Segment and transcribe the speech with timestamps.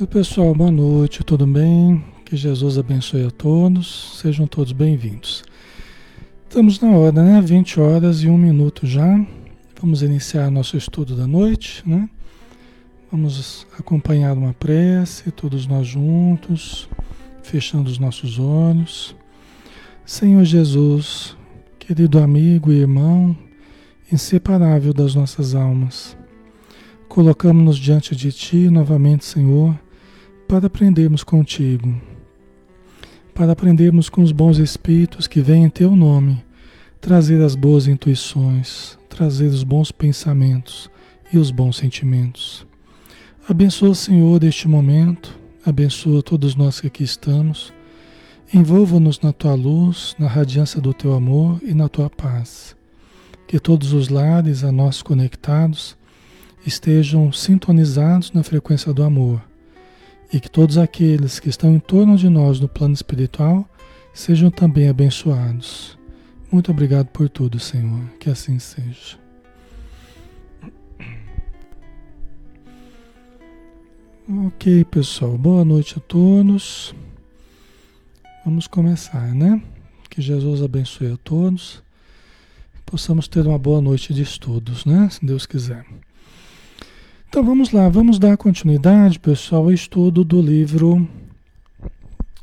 [0.00, 2.04] Oi pessoal, boa noite, tudo bem?
[2.24, 5.42] Que Jesus abençoe a todos, sejam todos bem-vindos.
[6.48, 7.40] Estamos na hora, né?
[7.40, 9.20] 20 horas e um minuto já.
[9.80, 12.08] Vamos iniciar nosso estudo da noite, né?
[13.10, 16.88] Vamos acompanhar uma prece, todos nós juntos,
[17.42, 19.16] fechando os nossos olhos.
[20.06, 21.36] Senhor Jesus,
[21.76, 23.36] querido amigo e irmão,
[24.12, 26.16] inseparável das nossas almas,
[27.08, 29.76] colocamos-nos diante de Ti novamente, Senhor
[30.48, 31.94] para aprendermos contigo,
[33.34, 36.42] para aprendermos com os bons espíritos que vêm em teu nome,
[37.02, 40.90] trazer as boas intuições, trazer os bons pensamentos
[41.30, 42.66] e os bons sentimentos.
[43.46, 47.70] Abençoa, Senhor, este momento, abençoa todos nós que aqui estamos.
[48.52, 52.74] Envolva-nos na tua luz, na radiância do teu amor e na tua paz.
[53.46, 55.94] Que todos os lares a nós conectados
[56.66, 59.47] estejam sintonizados na frequência do amor
[60.32, 63.68] e que todos aqueles que estão em torno de nós no plano espiritual
[64.12, 65.98] sejam também abençoados.
[66.50, 68.04] Muito obrigado por tudo, Senhor.
[68.18, 69.18] Que assim seja.
[74.46, 75.38] Ok, pessoal.
[75.38, 76.94] Boa noite a todos.
[78.44, 79.62] Vamos começar, né?
[80.10, 81.82] Que Jesus abençoe a todos.
[82.84, 85.08] Possamos ter uma boa noite de estudos, né?
[85.10, 85.84] Se Deus quiser.
[87.28, 91.06] Então vamos lá, vamos dar continuidade, pessoal, ao estudo do livro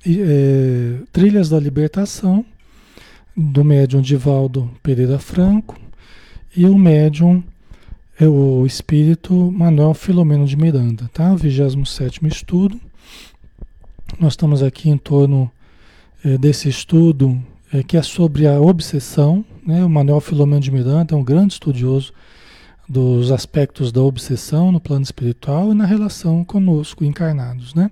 [0.05, 2.45] é, Trilhas da Libertação,
[3.35, 5.75] do médium Divaldo Pereira Franco,
[6.55, 7.43] e o médium
[8.19, 11.33] é o espírito Manuel Filomeno de Miranda, tá?
[11.33, 12.79] O 27 estudo.
[14.19, 15.51] Nós estamos aqui em torno
[16.23, 17.41] é, desse estudo
[17.73, 19.83] é, que é sobre a obsessão, né?
[19.83, 22.13] O Manuel Filomeno de Miranda é um grande estudioso
[22.87, 27.89] dos aspectos da obsessão no plano espiritual e na relação conosco, encarnados, né?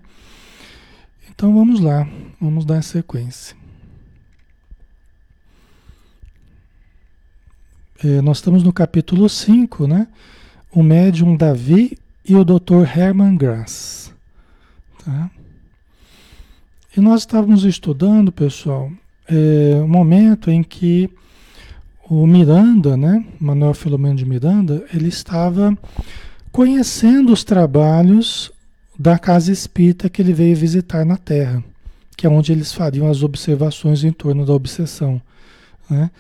[1.29, 2.07] Então vamos lá,
[2.39, 3.55] vamos dar sequência.
[8.03, 10.07] É, nós estamos no capítulo 5, né?
[10.71, 12.83] O médium Davi e o Dr.
[12.95, 14.13] Herman Grass.
[15.03, 15.31] Tá?
[16.95, 18.91] E nós estávamos estudando, pessoal,
[19.27, 21.09] é, um momento em que
[22.09, 25.77] o Miranda, né, Manuel Filomeno de Miranda, ele estava
[26.51, 28.51] conhecendo os trabalhos
[28.97, 31.63] da casa espírita que ele veio visitar na Terra,
[32.15, 35.21] que é onde eles fariam as observações em torno da obsessão.
[35.89, 36.11] Né?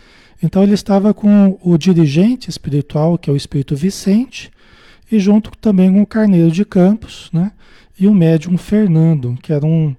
[0.41, 4.51] Então ele estava com o dirigente espiritual, que é o espírito Vicente,
[5.11, 7.51] e junto também com o Carneiro de Campos, né?
[7.99, 9.95] e o médium Fernando, que era um,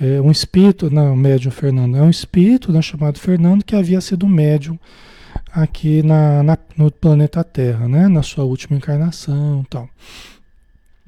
[0.00, 4.00] é, um espírito, não, o médium Fernando, é um espírito né, chamado Fernando, que havia
[4.00, 4.78] sido médium
[5.62, 8.06] aqui na, na, no planeta Terra, né?
[8.06, 9.88] na sua última encarnação tal.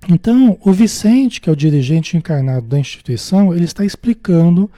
[0.09, 4.71] Então, o Vicente, que é o dirigente encarnado da instituição, ele está explicando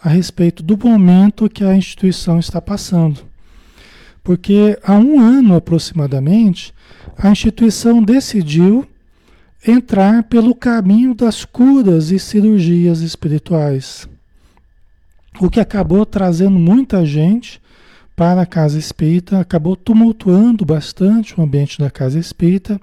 [0.00, 3.20] a respeito do momento que a instituição está passando.
[4.22, 6.72] Porque há um ano aproximadamente,
[7.16, 8.86] a instituição decidiu
[9.66, 14.08] entrar pelo caminho das curas e cirurgias espirituais.
[15.40, 17.60] O que acabou trazendo muita gente
[18.18, 22.80] para a casa espírita, acabou tumultuando bastante o ambiente da casa espírita,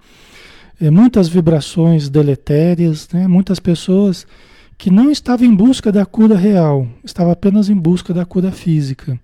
[0.80, 3.28] é, muitas vibrações deletérias, né?
[3.28, 4.26] muitas pessoas
[4.78, 9.20] que não estavam em busca da cura real, estavam apenas em busca da cura física.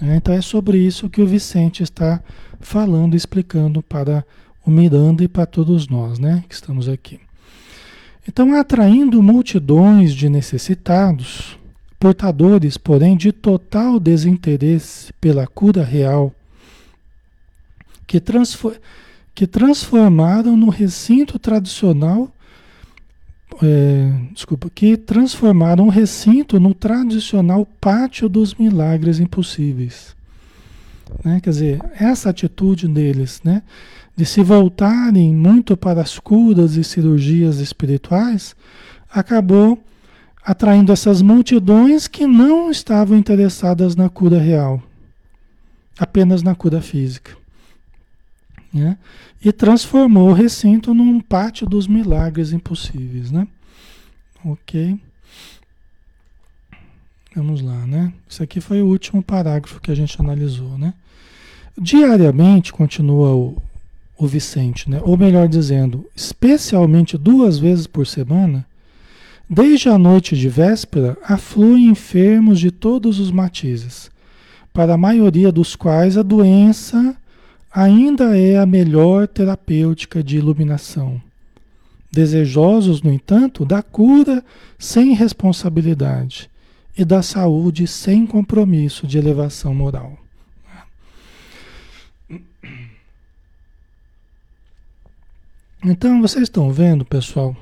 [0.00, 0.14] Né?
[0.18, 2.22] Então é sobre isso que o Vicente está
[2.60, 4.24] falando, explicando para
[4.64, 6.44] o Miranda e para todos nós né?
[6.48, 7.18] que estamos aqui.
[8.28, 11.58] Então, atraindo multidões de necessitados,
[11.98, 16.32] portadores, porém, de total desinteresse pela cura real,
[18.06, 18.78] que, transfor
[19.34, 22.32] que transformaram no recinto tradicional,
[23.62, 30.16] é, desculpa, que transformaram o recinto no tradicional pátio dos milagres impossíveis.
[31.24, 31.40] Né?
[31.42, 33.62] Quer dizer, essa atitude deles, né?
[34.16, 38.56] de se voltarem muito para as curas e cirurgias espirituais,
[39.10, 39.78] acabou
[40.46, 44.80] atraindo essas multidões que não estavam interessadas na cura real,
[45.98, 47.36] apenas na cura física.
[48.72, 48.96] Né?
[49.44, 53.32] E transformou o recinto num pátio dos milagres impossíveis.
[53.32, 53.48] Né?
[54.44, 55.00] Ok?
[57.34, 58.12] Vamos lá, né?
[58.28, 60.94] Isso aqui foi o último parágrafo que a gente analisou, né?
[61.76, 63.62] Diariamente, continua o,
[64.16, 65.00] o Vicente, né?
[65.02, 68.64] ou melhor dizendo, especialmente duas vezes por semana,
[69.48, 74.10] Desde a noite de véspera, afluem enfermos de todos os matizes,
[74.72, 77.16] para a maioria dos quais a doença
[77.72, 81.22] ainda é a melhor terapêutica de iluminação,
[82.10, 84.44] desejosos, no entanto, da cura
[84.78, 86.50] sem responsabilidade
[86.98, 90.18] e da saúde sem compromisso de elevação moral.
[95.84, 97.54] Então, vocês estão vendo, pessoal,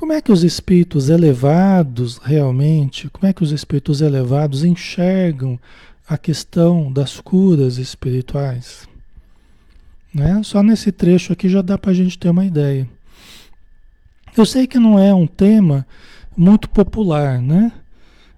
[0.00, 5.60] como é que os espíritos elevados realmente, como é que os espíritos elevados enxergam
[6.08, 8.88] a questão das curas espirituais?
[10.12, 10.40] Né?
[10.42, 12.88] Só nesse trecho aqui já dá para a gente ter uma ideia.
[14.34, 15.86] Eu sei que não é um tema
[16.34, 17.70] muito popular, né?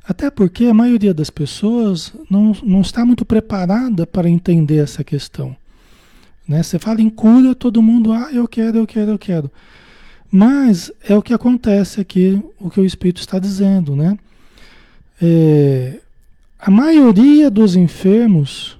[0.02, 5.56] Até porque a maioria das pessoas não, não está muito preparada para entender essa questão.
[6.48, 6.60] Né?
[6.60, 9.48] Você fala em cura, todo mundo, ah, eu quero, eu quero, eu quero.
[10.34, 14.18] Mas é o que acontece aqui, o que o Espírito está dizendo, né?
[15.20, 16.00] É,
[16.58, 18.78] a maioria dos enfermos,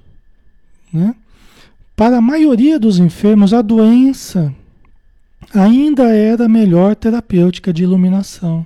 [0.91, 1.13] né?
[1.95, 4.51] Para a maioria dos enfermos, a doença
[5.53, 8.65] ainda era a melhor terapêutica de iluminação.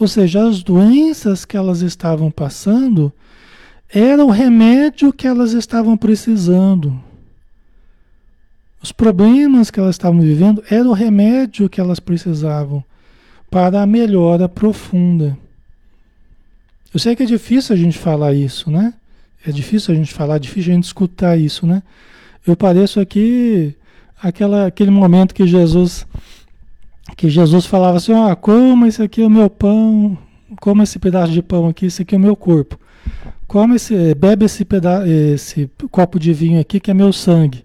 [0.00, 3.12] Ou seja, as doenças que elas estavam passando
[3.88, 7.00] era o remédio que elas estavam precisando.
[8.82, 12.82] Os problemas que elas estavam vivendo era o remédio que elas precisavam
[13.50, 15.36] para a melhora profunda.
[16.92, 18.94] Eu sei que é difícil a gente falar isso, né?
[19.46, 21.82] É difícil a gente falar, é difícil a gente escutar isso, né?
[22.46, 23.74] Eu pareço aqui
[24.22, 26.06] aquela, aquele momento que Jesus
[27.16, 30.16] que Jesus falava assim, oh, coma esse aqui é o meu pão,
[30.60, 32.78] coma esse pedaço de pão aqui, esse aqui é o meu corpo.
[33.46, 34.66] Come esse, bebe esse,
[35.34, 37.64] esse copo de vinho aqui que é meu sangue.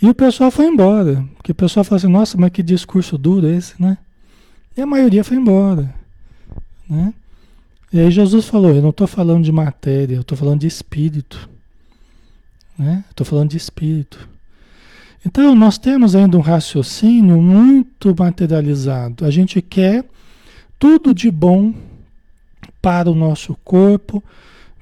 [0.00, 3.48] E o pessoal foi embora, porque o pessoal falou assim, nossa, mas que discurso duro
[3.48, 3.98] esse, né?
[4.76, 5.92] E a maioria foi embora,
[6.88, 7.12] né?
[7.92, 11.48] E aí Jesus falou, eu não estou falando de matéria, eu estou falando de espírito,
[12.78, 13.04] né?
[13.10, 14.28] Estou falando de espírito.
[15.26, 19.24] Então, nós temos ainda um raciocínio muito materializado.
[19.24, 20.04] A gente quer
[20.78, 21.74] tudo de bom
[22.80, 24.22] para o nosso corpo,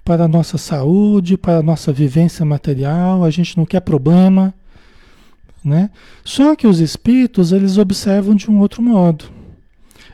[0.04, 3.24] para a nossa saúde, para a nossa vivência material.
[3.24, 4.52] A gente não quer problema,
[5.66, 5.90] né?
[6.24, 9.24] Só que os espíritos, eles observam de um outro modo.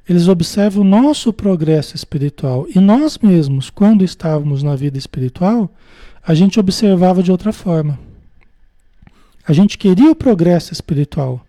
[0.08, 2.66] Eles observam o nosso progresso espiritual.
[2.74, 5.70] E nós mesmos, quando estávamos na vida espiritual,
[6.26, 7.98] a gente observava de outra forma.
[9.46, 11.44] A gente queria o progresso espiritual.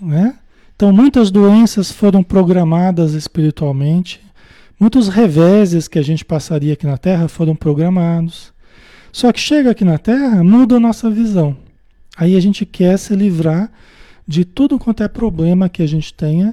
[0.00, 0.34] Né?
[0.74, 4.22] Então, muitas doenças foram programadas espiritualmente,
[4.80, 8.52] muitos reveses que a gente passaria aqui na Terra foram programados.
[9.12, 11.67] Só que chega aqui na Terra, muda a nossa visão.
[12.18, 13.70] Aí a gente quer se livrar
[14.26, 16.52] de tudo quanto é problema que a gente tenha,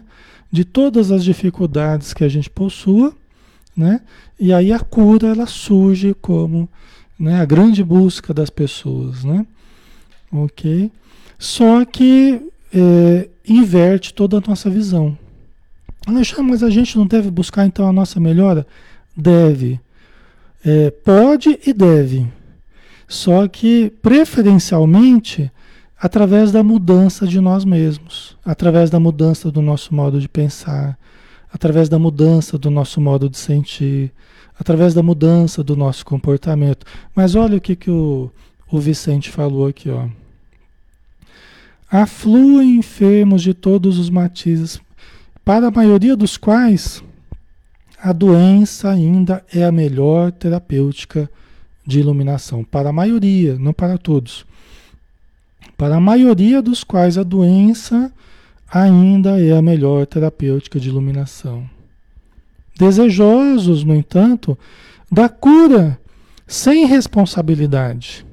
[0.52, 3.12] de todas as dificuldades que a gente possua,
[3.76, 4.02] né?
[4.40, 6.70] E aí a cura ela surge como
[7.20, 9.46] né, a grande busca das pessoas, né?
[10.32, 10.92] Ok?
[11.40, 12.40] Só que
[12.72, 15.18] é, inverte toda a nossa visão.
[16.06, 18.68] Alexandre, mas a gente não deve buscar então a nossa melhora?
[19.18, 19.80] Deve.
[20.64, 22.28] É, pode e deve.
[23.08, 25.52] Só que, preferencialmente,
[26.00, 30.98] através da mudança de nós mesmos, através da mudança do nosso modo de pensar,
[31.52, 34.12] através da mudança do nosso modo de sentir,
[34.60, 36.86] através da mudança do nosso comportamento.
[37.16, 38.30] Mas olha o que, que o,
[38.70, 40.08] o Vicente falou aqui, ó.
[41.90, 44.82] Afluem enfermos de todos os matizes,
[45.44, 47.04] para a maioria dos quais
[48.02, 51.30] a doença ainda é a melhor terapêutica
[51.86, 52.64] de iluminação.
[52.64, 54.46] Para a maioria, não para todos.
[55.78, 58.12] Para a maioria dos quais a doença
[58.72, 61.70] ainda é a melhor terapêutica de iluminação.
[62.78, 64.58] Desejosos, no entanto,
[65.12, 66.00] da cura
[66.48, 68.26] sem responsabilidade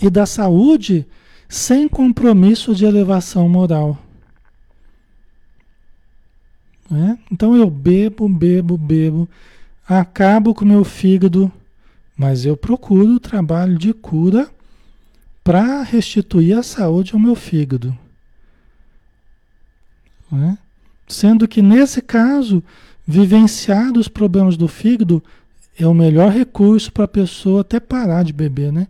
[0.00, 1.06] e da saúde
[1.48, 3.98] sem compromisso de elevação moral.
[6.90, 7.16] É?
[7.30, 9.28] Então eu bebo, bebo, bebo,
[9.86, 11.50] acabo com meu fígado,
[12.16, 14.48] mas eu procuro o trabalho de cura
[15.42, 17.96] para restituir a saúde ao meu fígado.
[20.32, 20.56] É?
[21.06, 22.62] Sendo que nesse caso,
[23.06, 25.22] vivenciar os problemas do fígado
[25.78, 28.86] é o melhor recurso para a pessoa até parar de beber, né?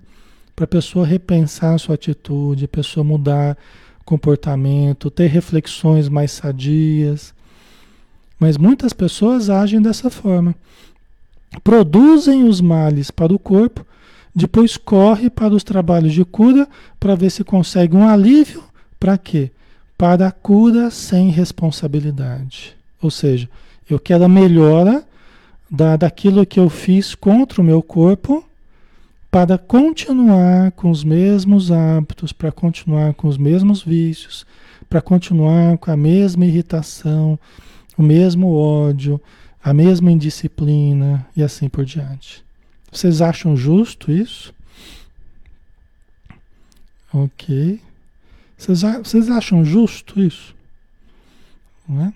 [0.55, 3.57] Para a pessoa repensar a sua atitude, a pessoa mudar
[4.05, 7.35] comportamento, ter reflexões mais sadias.
[8.43, 10.53] Mas muitas pessoas agem dessa forma.
[11.63, 13.87] Produzem os males para o corpo,
[14.35, 16.67] depois corre para os trabalhos de cura
[16.99, 18.65] para ver se consegue um alívio.
[18.99, 19.53] Para quê?
[19.97, 22.75] Para a cura sem responsabilidade.
[23.01, 23.49] Ou seja,
[23.89, 25.05] eu quero a melhora
[25.71, 28.45] da, daquilo que eu fiz contra o meu corpo
[29.31, 34.45] para continuar com os mesmos hábitos, para continuar com os mesmos vícios,
[34.91, 37.39] para continuar com a mesma irritação,
[37.97, 39.21] o mesmo ódio,
[39.63, 42.45] a mesma indisciplina e assim por diante.
[42.91, 44.53] Vocês acham justo isso?
[47.13, 47.81] Ok.
[48.57, 50.55] Vocês, vocês acham justo isso?
[51.89, 52.13] Não é?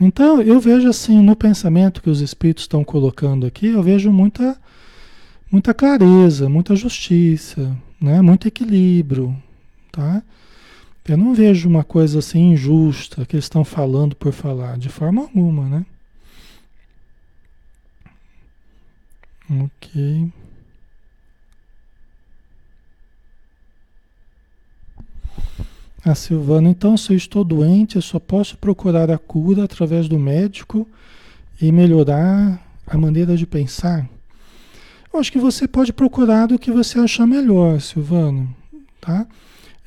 [0.00, 4.56] Então, eu vejo assim, no pensamento que os espíritos estão colocando aqui, eu vejo muita,
[5.50, 8.22] muita clareza, muita justiça, né?
[8.22, 9.36] muito equilíbrio,
[9.90, 10.22] tá?
[11.08, 15.22] Eu não vejo uma coisa assim injusta que eles estão falando por falar, de forma
[15.22, 15.86] alguma, né?
[19.50, 20.30] Ok.
[26.04, 30.18] A Silvana, então, se eu estou doente, eu só posso procurar a cura através do
[30.18, 30.86] médico
[31.60, 34.08] e melhorar a maneira de pensar?
[35.12, 38.54] Eu acho que você pode procurar do que você achar melhor, Silvano,
[39.00, 39.26] tá?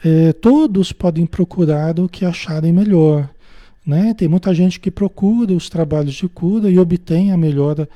[0.03, 3.29] É, todos podem procurar o que acharem melhor,
[3.85, 4.13] né?
[4.15, 7.87] Tem muita gente que procura os trabalhos de cura e obtém a melhora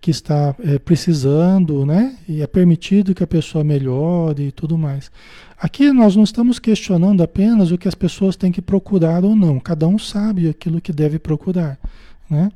[0.00, 2.16] que está é, precisando, né?
[2.28, 5.10] E é permitido que a pessoa melhore e tudo mais.
[5.58, 9.60] Aqui nós não estamos questionando apenas o que as pessoas têm que procurar ou não.
[9.60, 11.78] Cada um sabe aquilo que deve procurar,
[12.28, 12.50] né?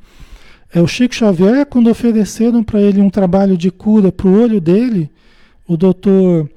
[0.72, 4.60] É o Chico Xavier quando ofereceram para ele um trabalho de cura para o olho
[4.60, 5.08] dele,
[5.66, 6.50] o doutor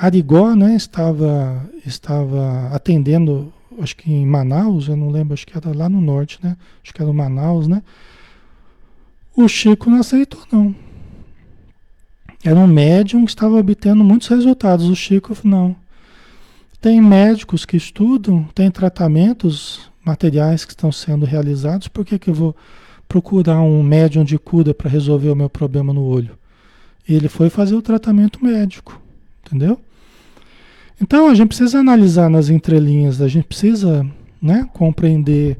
[0.00, 0.76] Arigó, né?
[0.76, 6.00] Estava estava atendendo, acho que em Manaus, eu não lembro, acho que era lá no
[6.00, 6.56] norte, né?
[6.82, 7.82] Acho que era Manaus, né?
[9.36, 10.74] O Chico não aceitou, não.
[12.42, 14.88] Era um médium que estava obtendo muitos resultados.
[14.88, 15.76] O Chico, não.
[16.80, 21.88] Tem médicos que estudam, tem tratamentos materiais que estão sendo realizados.
[21.88, 22.56] Por que, que eu vou
[23.06, 26.38] procurar um médium de cura para resolver o meu problema no olho?
[27.06, 28.98] Ele foi fazer o tratamento médico,
[29.44, 29.78] entendeu?
[31.00, 34.06] Então a gente precisa analisar nas entrelinhas, a gente precisa
[34.40, 35.56] né, compreender.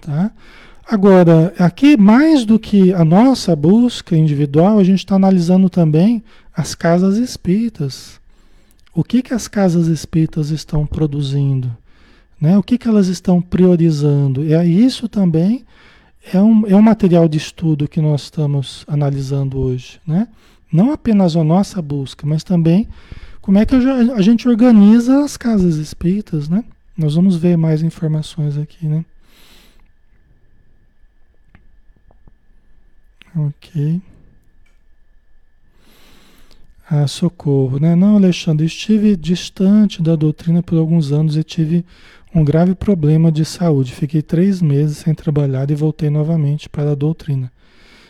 [0.00, 0.30] Tá?
[0.88, 6.22] Agora, aqui, mais do que a nossa busca individual, a gente está analisando também
[6.54, 8.20] as casas espíritas.
[8.94, 11.70] O que, que as casas espíritas estão produzindo?
[12.40, 12.58] Né?
[12.58, 14.44] O que, que elas estão priorizando?
[14.44, 15.64] E isso também
[16.32, 20.00] é um, é um material de estudo que nós estamos analisando hoje.
[20.06, 20.26] Né?
[20.72, 22.88] Não apenas a nossa busca, mas também
[23.50, 26.48] como é que a gente organiza as casas espíritas.
[26.48, 26.62] Né?
[26.96, 28.86] Nós vamos ver mais informações aqui.
[28.86, 29.04] Né?
[33.34, 34.00] Ok.
[36.88, 37.96] Ah, socorro, né?
[37.96, 41.84] Não, Alexandre, estive distante da doutrina por alguns anos e tive
[42.32, 43.92] um grave problema de saúde.
[43.92, 47.50] Fiquei três meses sem trabalhar e voltei novamente para a doutrina.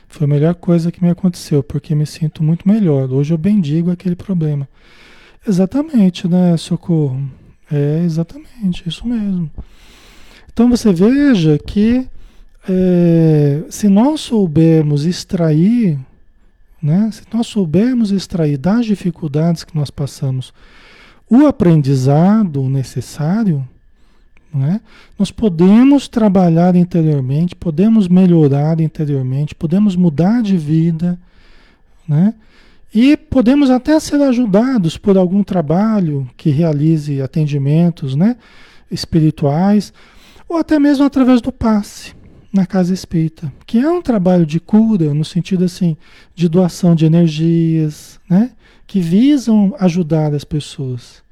[0.06, 3.10] Foi a melhor coisa que me aconteceu, porque me sinto muito melhor.
[3.10, 4.68] Hoje eu bendigo aquele problema.
[5.46, 7.20] Exatamente, né, Socorro?
[7.70, 9.50] É exatamente isso mesmo.
[10.52, 12.06] Então você veja que
[12.68, 15.98] é, se nós soubermos extrair,
[16.82, 20.52] né, se nós soubermos extrair das dificuldades que nós passamos
[21.28, 23.66] o aprendizado necessário,
[24.52, 24.80] né,
[25.18, 31.18] nós podemos trabalhar interiormente, podemos melhorar interiormente, podemos mudar de vida,
[32.06, 32.34] né,
[32.92, 38.36] e podemos até ser ajudados por algum trabalho que realize atendimentos né,
[38.90, 39.92] espirituais,
[40.48, 42.14] ou até mesmo através do passe
[42.52, 45.96] na casa espírita, que é um trabalho de cura, no sentido assim,
[46.34, 48.50] de doação de energias, né?
[48.86, 51.22] que visam ajudar as pessoas.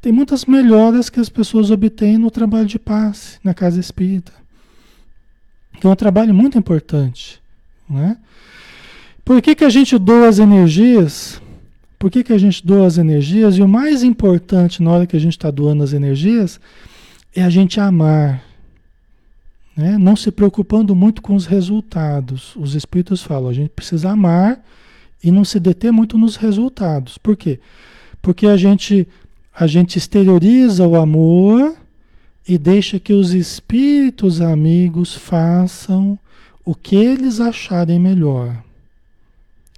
[0.00, 4.32] Tem muitas melhoras que as pessoas obtêm no trabalho de passe na casa espírita,
[5.80, 7.42] que é um trabalho muito importante.
[7.90, 8.16] Né?
[9.24, 11.40] Por que, que a gente doa as energias?
[11.98, 13.56] Por que, que a gente doa as energias?
[13.56, 16.60] E o mais importante na hora que a gente está doando as energias
[17.34, 18.42] é a gente amar
[19.76, 19.96] né?
[19.98, 22.54] Não se preocupando muito com os resultados.
[22.56, 24.62] Os espíritos falam, a gente precisa amar
[25.22, 27.16] e não se deter muito nos resultados.
[27.18, 27.58] Por quê?
[28.20, 29.06] Porque a gente,
[29.54, 31.74] a gente exterioriza o amor
[32.46, 36.18] e deixa que os espíritos amigos façam
[36.64, 38.62] o que eles acharem melhor.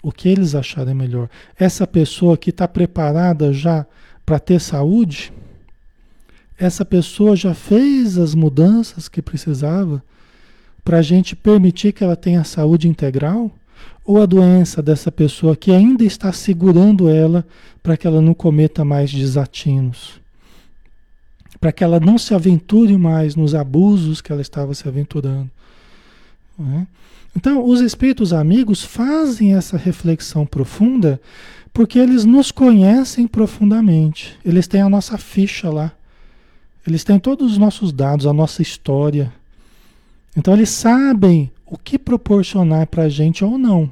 [0.05, 1.31] O que eles acharem melhor.
[1.59, 3.87] Essa pessoa que está preparada já
[4.27, 5.33] para ter saúde,
[6.59, 10.03] essa pessoa já fez as mudanças que precisava
[10.85, 13.51] para a gente permitir que ela tenha saúde integral?
[14.05, 17.43] Ou a doença dessa pessoa que ainda está segurando ela
[17.83, 20.21] para que ela não cometa mais desatinos?
[21.59, 25.51] Para que ela não se aventure mais nos abusos que ela estava se aventurando?
[26.59, 26.87] Né?
[27.37, 31.21] Então, os espíritos amigos fazem essa reflexão profunda
[31.73, 34.39] porque eles nos conhecem profundamente.
[34.45, 35.93] Eles têm a nossa ficha lá.
[36.87, 39.33] Eles têm todos os nossos dados, a nossa história.
[40.37, 43.91] Então, eles sabem o que proporcionar para a gente ou não.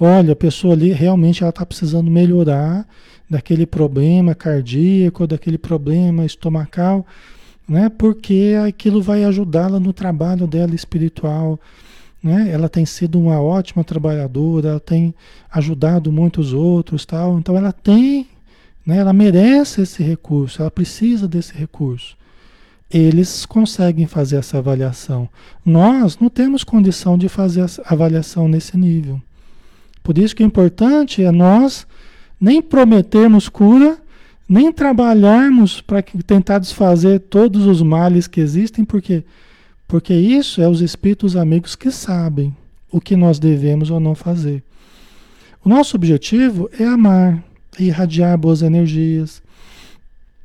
[0.00, 2.86] Olha, a pessoa ali realmente ela está precisando melhorar
[3.28, 7.04] daquele problema cardíaco, daquele problema estomacal,
[7.68, 7.88] né?
[7.88, 11.60] Porque aquilo vai ajudá-la no trabalho dela espiritual,
[12.22, 12.50] né?
[12.50, 15.14] Ela tem sido uma ótima trabalhadora, ela tem
[15.50, 17.38] ajudado muitos outros, tal.
[17.38, 18.26] Então ela tem,
[18.84, 18.96] né?
[18.98, 22.16] Ela merece esse recurso, ela precisa desse recurso.
[22.90, 25.28] Eles conseguem fazer essa avaliação.
[25.64, 29.20] Nós não temos condição de fazer essa avaliação nesse nível.
[30.02, 31.86] Por isso que o importante é nós
[32.40, 33.98] nem prometermos cura,
[34.48, 39.24] nem trabalharmos para tentar desfazer todos os males que existem, porque
[39.86, 42.54] porque isso é os espíritos amigos que sabem
[42.92, 44.62] o que nós devemos ou não fazer.
[45.64, 47.42] O nosso objetivo é amar,
[47.78, 49.42] irradiar boas energias.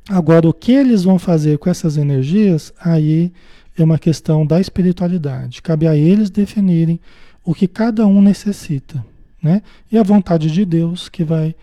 [0.08, 3.30] Agora, o que eles vão fazer com essas energias, aí
[3.76, 5.60] é uma questão da espiritualidade.
[5.60, 6.98] Cabe a eles definirem
[7.44, 9.04] o que cada um necessita,
[9.42, 9.62] né?
[9.92, 11.54] E a vontade de Deus que vai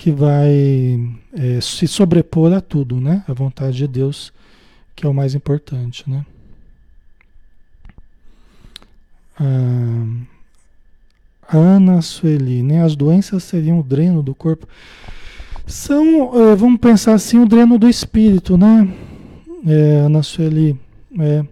[0.00, 0.98] que vai
[1.34, 3.22] é, se sobrepor a tudo, né?
[3.28, 4.32] A vontade de Deus,
[4.96, 6.24] que é o mais importante, né?
[9.38, 10.06] Ah,
[11.52, 12.82] Ana Sueli, né?
[12.82, 14.66] As doenças seriam o dreno do corpo.
[15.66, 18.90] São, é, vamos pensar assim, o dreno do espírito, né?
[19.66, 20.80] É, Ana Sueli,
[21.18, 21.44] é,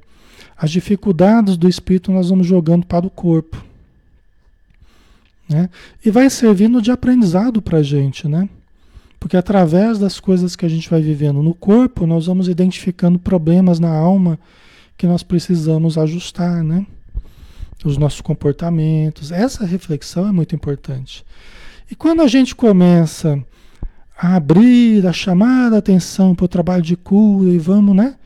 [0.57, 3.63] as dificuldades do espírito nós vamos jogando para o corpo.
[5.49, 5.71] Né?
[6.05, 8.49] E vai servindo de aprendizado para a gente, né?
[9.19, 13.81] Porque através das coisas que a gente vai vivendo no corpo, nós vamos identificando problemas
[13.81, 14.39] na alma
[14.97, 16.87] que nós precisamos ajustar, né?
[17.85, 19.33] Os nossos comportamentos.
[19.33, 21.25] Essa reflexão é muito importante.
[21.91, 23.43] E quando a gente começa
[24.17, 28.17] a abrir, a chamar a atenção para o trabalho de cura e vamos, né?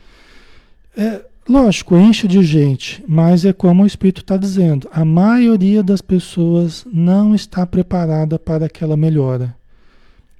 [0.96, 6.00] É, Lógico, enche de gente, mas é como o Espírito está dizendo: a maioria das
[6.00, 9.54] pessoas não está preparada para aquela melhora.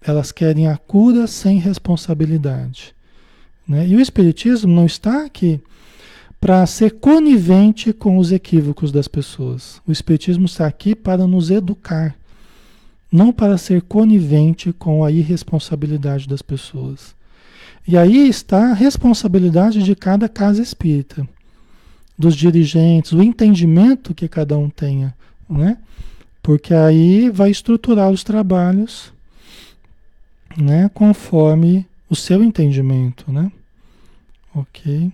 [0.01, 2.95] Elas querem a cura sem responsabilidade.
[3.67, 3.89] Né?
[3.89, 5.61] E o Espiritismo não está aqui
[6.41, 9.81] para ser conivente com os equívocos das pessoas.
[9.87, 12.17] O Espiritismo está aqui para nos educar,
[13.11, 17.15] não para ser conivente com a irresponsabilidade das pessoas.
[17.87, 21.27] E aí está a responsabilidade de cada casa espírita,
[22.17, 25.15] dos dirigentes, o entendimento que cada um tenha,
[25.49, 25.79] né?
[26.43, 29.13] Porque aí vai estruturar os trabalhos,
[30.57, 33.51] né, conforme o seu entendimento, né?
[34.55, 35.11] OK.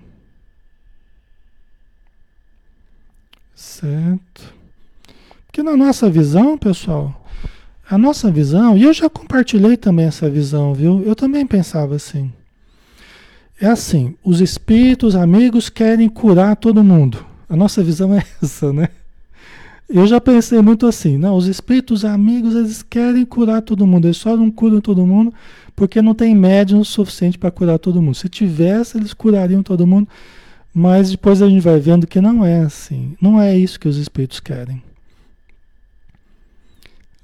[3.54, 4.54] Certo.
[5.46, 7.24] Porque na nossa visão, pessoal,
[7.88, 11.02] a nossa visão, e eu já compartilhei também essa visão, viu?
[11.02, 12.32] Eu também pensava assim.
[13.60, 17.24] É assim, os espíritos amigos querem curar todo mundo.
[17.48, 18.88] A nossa visão é essa, né?
[19.88, 24.18] Eu já pensei muito assim, não, os espíritos amigos, eles querem curar todo mundo, eles
[24.18, 25.32] só não curam todo mundo
[25.74, 28.14] porque não tem médium suficiente para curar todo mundo.
[28.14, 30.08] Se tivesse, eles curariam todo mundo,
[30.74, 33.14] mas depois a gente vai vendo que não é assim.
[33.20, 34.82] Não é isso que os espíritos querem.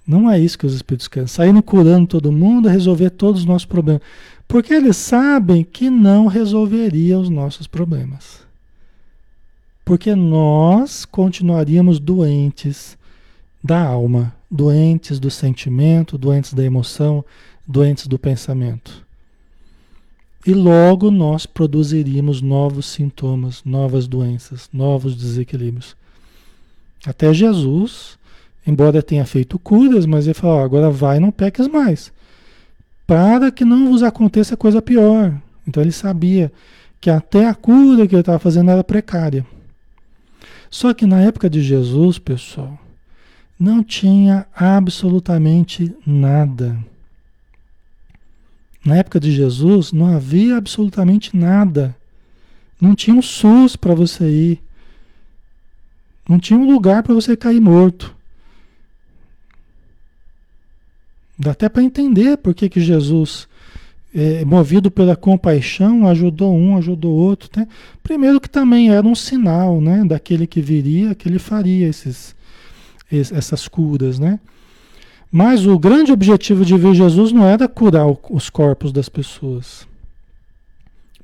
[0.07, 1.27] Não é isso que os espíritos querem.
[1.27, 4.03] Saindo curando todo mundo, resolver todos os nossos problemas.
[4.47, 8.45] Porque eles sabem que não resolveria os nossos problemas.
[9.85, 12.99] Porque nós continuaríamos doentes
[13.63, 17.25] da alma, doentes do sentimento, doentes da emoção,
[17.67, 19.05] doentes do pensamento.
[20.47, 25.97] E logo nós produziríamos novos sintomas, novas doenças, novos desequilíbrios.
[27.07, 28.19] Até Jesus,
[28.67, 32.13] embora tenha feito curas, mas ele falou: agora vai, não peques mais
[33.07, 35.35] para que não vos aconteça coisa pior.
[35.67, 36.53] Então ele sabia
[37.01, 39.47] que até a cura que ele estava fazendo era precária.
[40.71, 42.79] Só que na época de Jesus, pessoal,
[43.59, 46.77] não tinha absolutamente nada.
[48.85, 51.97] Na época de Jesus não havia absolutamente nada.
[52.81, 54.63] Não tinha um SUS para você ir.
[56.29, 58.14] Não tinha um lugar para você cair morto.
[61.39, 63.49] Dá até para entender por que, que Jesus,
[64.15, 67.51] é, movido pela compaixão, ajudou um, ajudou outro.
[67.57, 67.67] Né?
[68.03, 72.35] Primeiro que também era um sinal né, daquele que viria, que ele faria esses,
[73.11, 74.19] essas curas.
[74.19, 74.39] Né?
[75.31, 79.87] Mas o grande objetivo de ver Jesus não era curar os corpos das pessoas.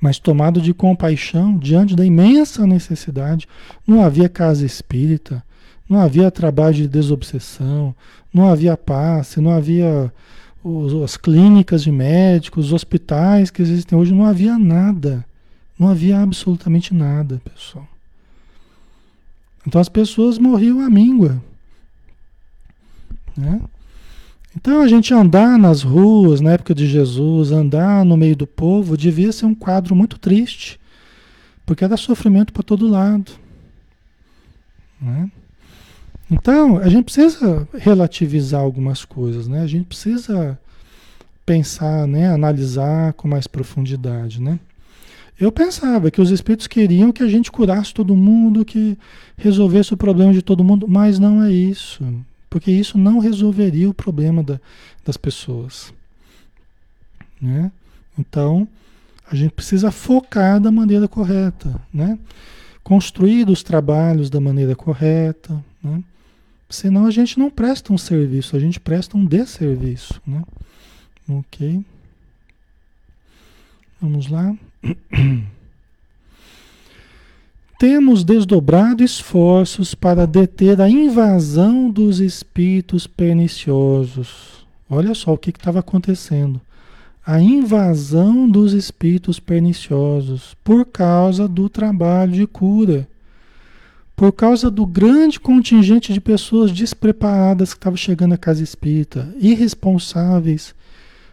[0.00, 3.46] mas tomado de compaixão diante da imensa necessidade.
[3.86, 5.44] Não havia casa espírita,
[5.90, 7.92] não havia trabalho de desobsessão,
[8.32, 10.12] não havia passe, não havia
[10.62, 15.26] os, as clínicas de médicos, os hospitais que existem hoje, não havia nada.
[15.76, 17.88] Não havia absolutamente nada, pessoal.
[19.66, 21.42] Então as pessoas morriam à míngua.
[23.36, 23.60] Né?
[24.54, 28.96] Então a gente andar nas ruas na época de Jesus, andar no meio do povo,
[28.96, 30.78] devia ser um quadro muito triste,
[31.66, 33.32] porque era sofrimento para todo lado.
[35.00, 35.28] Né?
[36.30, 39.62] Então a gente precisa relativizar algumas coisas, né?
[39.62, 40.58] A gente precisa
[41.44, 42.30] pensar, né?
[42.32, 44.60] Analisar com mais profundidade, né?
[45.40, 48.96] Eu pensava que os espíritos queriam que a gente curasse todo mundo, que
[49.38, 52.04] resolvesse o problema de todo mundo, mas não é isso.
[52.50, 54.60] Porque isso não resolveria o problema da,
[55.02, 55.94] das pessoas.
[57.40, 57.72] Né?
[58.18, 58.68] Então,
[59.30, 62.18] a gente precisa focar da maneira correta, né?
[62.84, 65.64] construir os trabalhos da maneira correta.
[65.82, 66.02] Né?
[66.70, 70.22] Senão a gente não presta um serviço, a gente presta um desserviço.
[70.24, 70.42] Né?
[71.28, 71.84] Ok?
[74.00, 74.56] Vamos lá.
[77.76, 84.64] Temos desdobrado esforços para deter a invasão dos espíritos perniciosos.
[84.88, 86.60] Olha só o que estava acontecendo.
[87.26, 93.08] A invasão dos espíritos perniciosos por causa do trabalho de cura.
[94.20, 100.74] Por causa do grande contingente de pessoas despreparadas que estavam chegando à casa espírita, irresponsáveis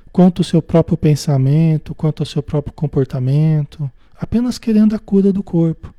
[0.09, 5.43] quanto ao seu próprio pensamento, quanto ao seu próprio comportamento, apenas querendo a cura do
[5.43, 5.93] corpo.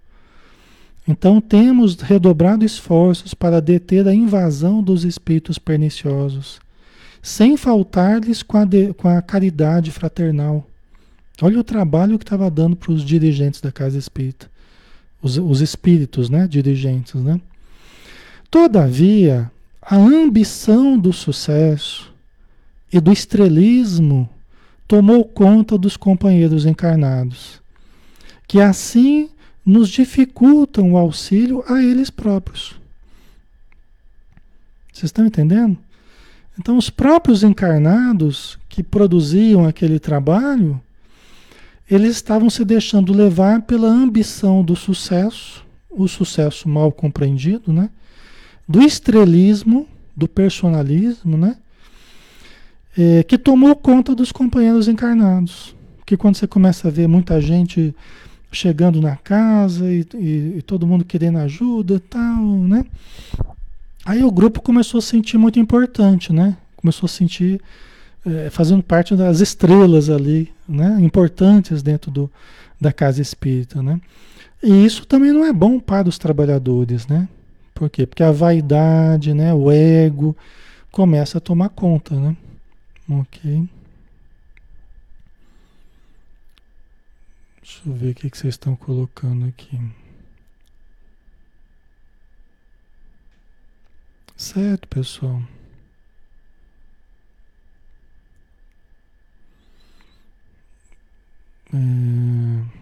[1.07, 6.59] Então temos redobrado esforços para deter a invasão dos espíritos perniciosos,
[7.21, 8.61] sem faltar-lhes com,
[8.97, 10.67] com, a caridade fraternal.
[11.43, 14.51] Olha o trabalho que estava dando para os dirigentes da casa espírita,
[15.23, 17.41] os, os espíritos, né, dirigentes, né?
[18.51, 19.51] Todavia,
[19.83, 22.13] a ambição do sucesso
[22.93, 24.29] e do estrelismo
[24.87, 27.61] tomou conta dos companheiros encarnados,
[28.47, 29.29] que assim
[29.65, 32.77] nos dificultam o auxílio a eles próprios.
[34.91, 35.77] Vocês estão entendendo?
[36.59, 40.81] Então, os próprios encarnados que produziam aquele trabalho,
[41.91, 47.91] eles estavam se deixando levar pela ambição do sucesso, o sucesso mal compreendido, né?
[48.69, 51.57] Do estrelismo, do personalismo, né?
[52.97, 55.75] É, que tomou conta dos companheiros encarnados.
[56.05, 57.95] Que quando você começa a ver muita gente
[58.51, 62.85] chegando na casa e, e, e todo mundo querendo ajuda e tal, né?
[64.05, 66.57] Aí o grupo começou a sentir muito importante, né?
[66.77, 67.61] Começou a sentir
[68.27, 70.99] é, fazendo parte das estrelas ali, né?
[71.01, 72.31] Importantes dentro do,
[72.81, 74.01] da casa espírita, né?
[74.63, 77.29] E isso também não é bom para os trabalhadores, né?
[77.75, 78.07] Por quê?
[78.07, 79.55] Porque a vaidade, né?
[79.55, 80.37] O ego
[80.91, 82.37] começa a tomar conta, né?
[83.09, 83.69] Ok.
[87.63, 89.79] Deixa eu ver o que, vocês estão colocando aqui.
[94.37, 95.43] Certo, pessoal.
[101.75, 102.79] É...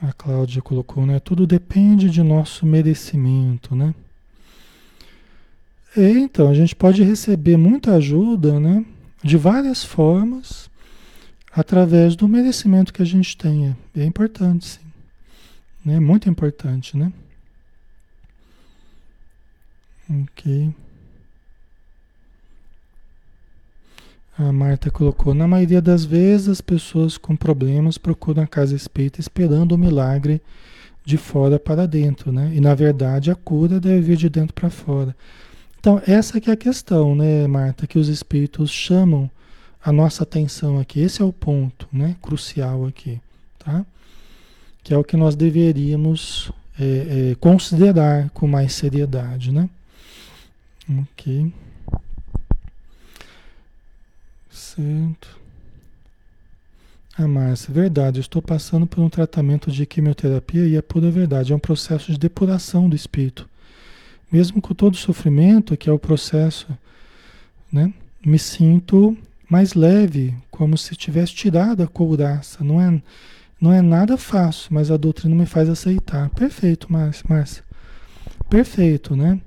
[0.00, 1.18] A Cláudia colocou, né?
[1.18, 3.94] Tudo depende de nosso merecimento, né?
[5.96, 8.84] Então, a gente pode receber muita ajuda, né?
[9.24, 10.70] De várias formas
[11.50, 13.76] através do merecimento que a gente tenha.
[13.96, 14.80] É importante, sim.
[15.90, 17.10] É muito importante, né?
[20.10, 20.74] Ok.
[24.38, 29.20] A Marta colocou: na maioria das vezes, as pessoas com problemas procuram a casa espírita
[29.20, 30.42] esperando o milagre
[31.04, 32.50] de fora para dentro, né?
[32.52, 35.14] E na verdade a cura deve vir de dentro para fora.
[35.78, 39.30] Então, essa que é a questão, né, Marta, que os espíritos chamam
[39.84, 40.98] a nossa atenção aqui.
[40.98, 43.20] Esse é o ponto né, crucial aqui,
[43.60, 43.86] tá?
[44.82, 49.70] Que é o que nós deveríamos é, é, considerar com mais seriedade, né?
[50.90, 51.52] Ok.
[54.56, 55.38] Certo.
[57.18, 61.52] Ah, Márcia, verdade, eu estou passando por um tratamento de quimioterapia e é pura verdade,
[61.52, 63.46] é um processo de depuração do espírito.
[64.32, 66.66] Mesmo com todo o sofrimento, que é o processo,
[67.70, 67.92] né?
[68.24, 69.16] Me sinto
[69.48, 72.64] mais leve, como se tivesse tirado a couraça.
[72.64, 73.02] Não é,
[73.60, 76.30] não é nada fácil, mas a doutrina me faz aceitar.
[76.30, 77.62] Perfeito, Márcia.
[78.48, 79.38] Perfeito, né?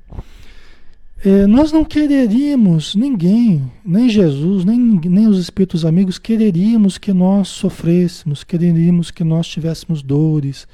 [1.23, 7.49] É, nós não quereríamos, ninguém, nem Jesus, nem, nem os espíritos amigos, quereríamos que nós
[7.49, 10.65] sofrêssemos, quereríamos que nós tivéssemos dores.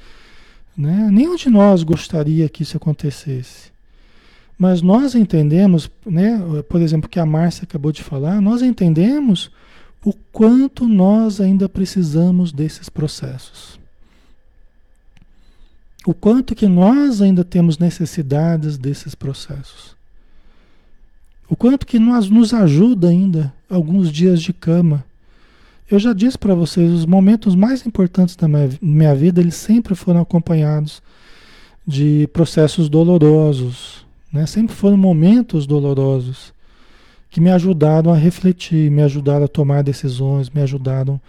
[0.78, 1.10] Né?
[1.12, 3.72] Nenhum de nós gostaria que isso acontecesse.
[4.58, 9.50] Mas nós entendemos, né, por exemplo, que a Márcia acabou de falar, nós entendemos
[10.04, 13.80] o quanto nós ainda precisamos desses processos.
[16.06, 19.95] O quanto que nós ainda temos necessidades desses processos.
[21.48, 25.04] O quanto que nós nos ajuda ainda alguns dias de cama.
[25.90, 29.94] Eu já disse para vocês, os momentos mais importantes da minha, minha vida, eles sempre
[29.94, 31.02] foram acompanhados
[31.86, 34.48] de processos dolorosos, né?
[34.48, 36.54] Sempre foram momentos dolorosos
[37.30, 41.22] que me ajudaram a refletir, me ajudaram a tomar decisões, me ajudaram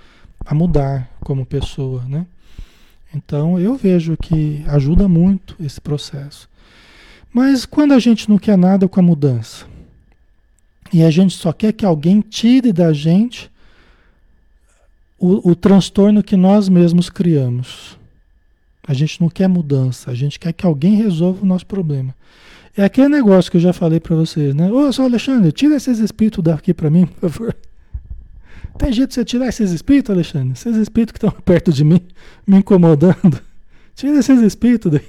[0.45, 2.27] a mudar como pessoa, né?
[3.15, 6.49] Então eu vejo que ajuda muito esse processo.
[7.31, 9.67] Mas quando a gente não quer nada com a mudança
[10.93, 13.51] e a gente só quer que alguém tire da gente
[15.19, 17.99] o, o transtorno que nós mesmos criamos.
[18.87, 22.15] A gente não quer mudança, a gente quer que alguém resolva o nosso problema.
[22.77, 24.71] É aquele negócio que eu já falei para vocês, né?
[24.71, 27.57] Ô, só Alexandre, tira esses espíritos daqui para mim, por favor.
[28.79, 30.53] Tem jeito de você tirar esses espíritos, Alexandre?
[30.53, 32.01] Esses espíritos que estão perto de mim,
[32.47, 33.41] me incomodando.
[33.95, 35.09] Tira esses espíritos daí.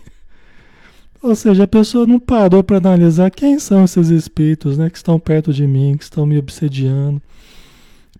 [1.21, 4.89] Ou seja, a pessoa não parou para analisar quem são esses espíritos, né?
[4.89, 7.21] Que estão perto de mim, que estão me obsediando.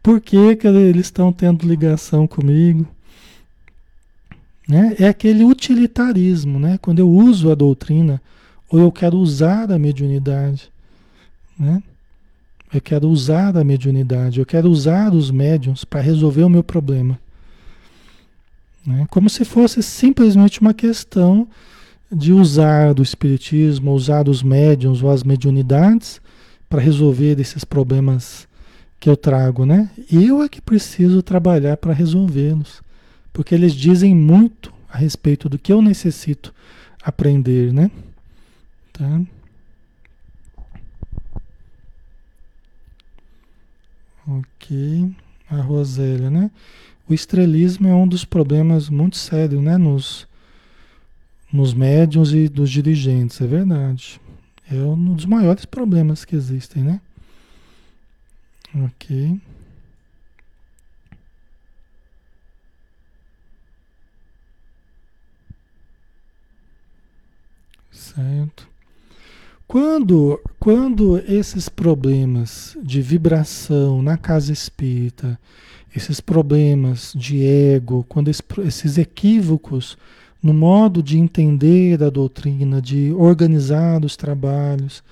[0.02, 2.88] Por que, que eles estão tendo ligação comigo?
[4.68, 4.96] Né?
[5.00, 6.78] É aquele utilitarismo, né?
[6.82, 8.22] Quando eu uso a doutrina
[8.70, 10.70] ou eu quero usar a mediunidade,
[11.58, 11.82] né?
[12.74, 17.18] Eu quero usar a mediunidade, eu quero usar os médiums para resolver o meu problema.
[18.86, 19.08] Né?
[19.10, 21.48] Como se fosse simplesmente uma questão
[22.12, 26.22] de usar do espiritismo, usar os médiums ou as mediunidades
[26.70, 28.48] para resolver esses problemas
[29.00, 29.90] que eu trago, né?
[30.12, 32.82] Eu é que preciso trabalhar para resolvê-los,
[33.32, 36.54] porque eles dizem muito a respeito do que eu necessito
[37.04, 37.92] aprender, né?
[38.94, 39.22] Tá?
[44.28, 45.16] Ok.
[45.50, 46.52] A Rosélia, né?
[47.08, 49.78] O estrelismo é um dos problemas muito sérios, né?
[49.78, 50.28] Nos,
[51.52, 54.20] nos médiums e dos dirigentes, é verdade.
[54.70, 57.02] É um dos maiores problemas que existem, né?
[58.76, 59.40] Ok.
[67.92, 68.68] Certo.
[69.68, 75.40] Quando, quando esses problemas de vibração na casa espírita,
[75.96, 79.98] esses problemas de ego, quando esses equívocos
[80.42, 85.04] no modo de entender a doutrina, de organizar os trabalhos,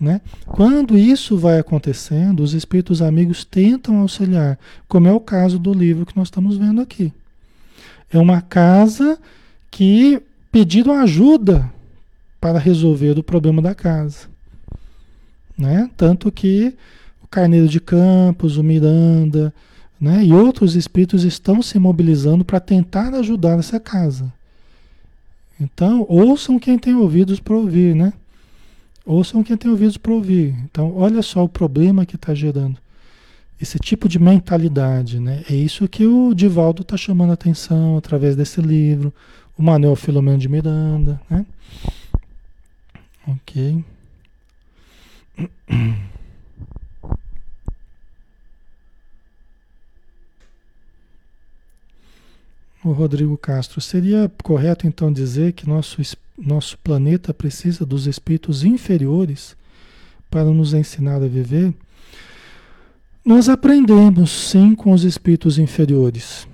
[0.00, 0.20] né?
[0.46, 6.06] Quando isso vai acontecendo, os espíritos amigos tentam auxiliar, como é o caso do livro
[6.06, 7.12] que nós estamos vendo aqui.
[8.10, 9.18] É uma casa
[9.70, 11.70] que pediram ajuda
[12.40, 14.28] para resolver o problema da casa.
[15.56, 15.90] Né?
[15.96, 16.74] Tanto que
[17.22, 19.52] o Carneiro de Campos, o Miranda
[20.00, 20.24] né?
[20.24, 24.32] e outros espíritos estão se mobilizando para tentar ajudar essa casa.
[25.60, 28.12] Então, ouçam quem tem ouvidos para ouvir, né?
[29.04, 30.54] Ouçam quem tem ouvidos para ouvir.
[30.64, 32.78] Então, olha só o problema que está gerando.
[33.60, 35.42] Esse tipo de mentalidade, né?
[35.50, 39.12] É isso que o Divaldo está chamando a atenção através desse livro,
[39.56, 41.44] o Manuel Filomeno de Miranda, né?
[43.26, 43.84] Ok.
[52.88, 56.00] O Rodrigo Castro, seria correto então dizer que nosso,
[56.38, 59.56] nosso planeta precisa dos espíritos inferiores
[60.30, 61.74] para nos ensinar a viver?
[63.24, 66.48] Nós aprendemos sim com os espíritos inferiores.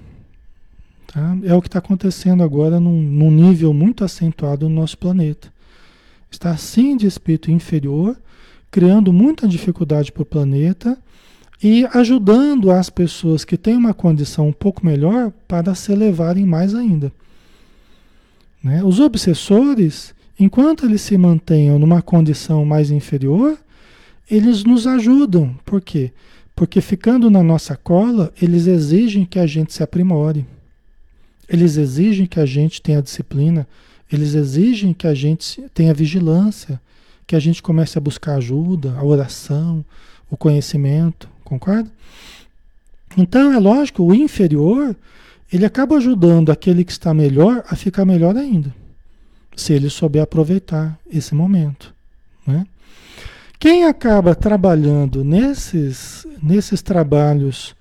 [1.06, 1.36] Tá?
[1.44, 5.54] É o que está acontecendo agora num, num nível muito acentuado no nosso planeta
[6.34, 8.16] está assim de espírito inferior,
[8.70, 10.98] criando muita dificuldade para o planeta
[11.62, 16.74] e ajudando as pessoas que têm uma condição um pouco melhor para se elevarem mais
[16.74, 17.12] ainda.
[18.62, 18.82] Né?
[18.82, 23.58] Os obsessores, enquanto eles se mantenham numa condição mais inferior,
[24.30, 25.54] eles nos ajudam.
[25.64, 26.12] Por quê?
[26.56, 30.46] Porque ficando na nossa cola, eles exigem que a gente se aprimore.
[31.48, 33.68] Eles exigem que a gente tenha disciplina,
[34.10, 36.80] eles exigem que a gente tenha vigilância,
[37.26, 39.84] que a gente comece a buscar ajuda, a oração,
[40.30, 41.90] o conhecimento, concorda?
[43.16, 44.96] Então é lógico, o inferior,
[45.52, 48.74] ele acaba ajudando aquele que está melhor a ficar melhor ainda,
[49.54, 51.94] se ele souber aproveitar esse momento,
[52.46, 52.66] né?
[53.58, 57.74] Quem acaba trabalhando nesses, nesses trabalhos,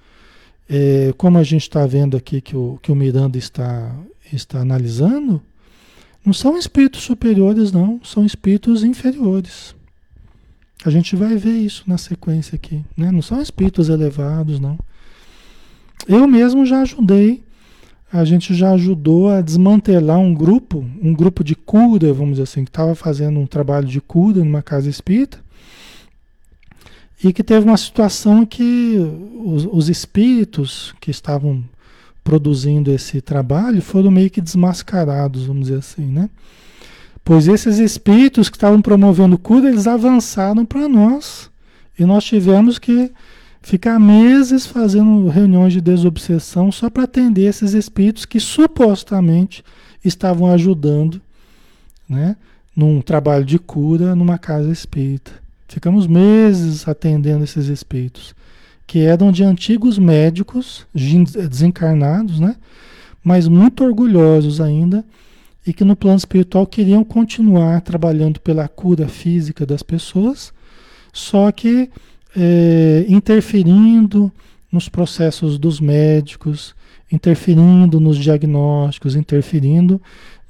[0.70, 3.94] é, como a gente está vendo aqui que o, que o Miranda está,
[4.32, 5.42] está analisando,
[6.26, 9.76] não são espíritos superiores, não, são espíritos inferiores.
[10.86, 12.84] A gente vai ver isso na sequência aqui.
[12.96, 13.12] Né?
[13.12, 14.78] Não são espíritos elevados, não.
[16.08, 17.44] Eu mesmo já ajudei,
[18.12, 22.64] a gente já ajudou a desmantelar um grupo, um grupo de cura, vamos dizer assim,
[22.64, 25.40] que estava fazendo um trabalho de cura numa casa espírita,
[27.24, 28.98] e que teve uma situação que
[29.46, 31.64] os, os espíritos que estavam
[32.24, 36.30] produzindo esse trabalho foram meio que desmascarados, vamos dizer assim, né?
[37.24, 41.50] Pois esses espíritos que estavam promovendo cura, eles avançaram para nós.
[41.98, 43.12] E nós tivemos que
[43.62, 49.64] ficar meses fazendo reuniões de desobsessão só para atender esses espíritos que supostamente
[50.04, 51.22] estavam ajudando,
[52.10, 52.36] né,
[52.76, 55.32] num trabalho de cura numa casa espírita.
[55.70, 58.36] Ficamos meses atendendo esses espíritos,
[58.86, 62.58] que eram de antigos médicos desencarnados, né,
[63.24, 65.06] mas muito orgulhosos ainda
[65.66, 70.54] e que no plano espiritual queriam continuar trabalhando pela cura física das pessoas,
[71.12, 71.90] só que
[72.36, 74.32] é, interferindo
[74.72, 76.76] nos processos dos médicos,
[77.12, 80.02] interferindo nos diagnósticos, interferindo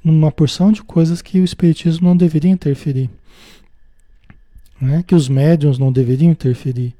[0.02, 3.10] numa porção de coisas que o Espiritismo não deveria interferir.
[4.80, 5.04] Né?
[5.06, 6.94] Que os médiums não deveriam interferir.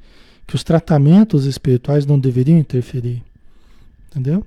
[0.46, 3.22] Que os tratamentos espirituais não deveriam interferir.
[4.10, 4.46] Entendeu?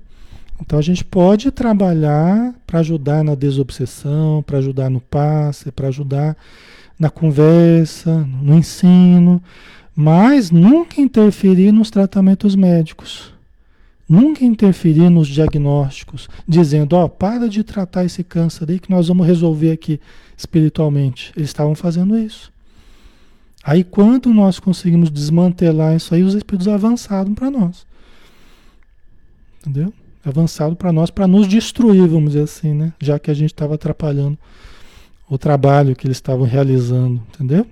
[0.60, 6.36] Então a gente pode trabalhar para ajudar na desobsessão, para ajudar no passe, para ajudar
[6.98, 9.42] na conversa, no ensino,
[9.94, 13.32] mas nunca interferir nos tratamentos médicos.
[14.08, 19.08] Nunca interferir nos diagnósticos, dizendo, ó, oh, para de tratar esse câncer aí que nós
[19.08, 20.00] vamos resolver aqui
[20.36, 21.30] espiritualmente.
[21.36, 22.50] Eles estavam fazendo isso.
[23.62, 27.86] Aí quando nós conseguimos desmantelar isso aí, os espíritos avançaram para nós.
[29.60, 29.92] Entendeu?
[30.28, 32.92] Avançado para nós, para nos destruir, vamos dizer assim, né?
[33.00, 34.38] Já que a gente estava atrapalhando
[35.28, 37.66] o trabalho que eles estavam realizando, entendeu?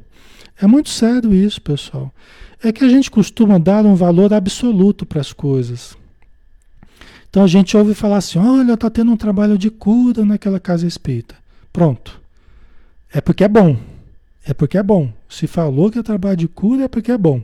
[0.61, 2.13] É muito sério isso, pessoal.
[2.63, 5.97] É que a gente costuma dar um valor absoluto para as coisas.
[7.29, 10.87] Então a gente ouve falar assim: olha, está tendo um trabalho de cura naquela casa
[10.87, 11.35] espírita.
[11.73, 12.19] Pronto.
[13.13, 13.77] É porque é bom.
[14.45, 15.13] É porque é bom.
[15.29, 17.43] Se falou que é trabalho de cura, é porque é bom.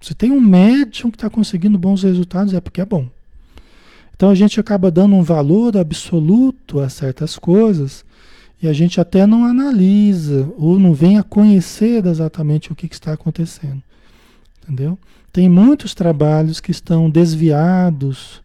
[0.00, 3.08] Se tem um médium que está conseguindo bons resultados, é porque é bom.
[4.16, 8.04] Então a gente acaba dando um valor absoluto a certas coisas
[8.60, 12.94] e a gente até não analisa ou não vem a conhecer exatamente o que, que
[12.94, 13.82] está acontecendo.
[14.62, 14.98] Entendeu?
[15.30, 18.42] Tem muitos trabalhos que estão desviados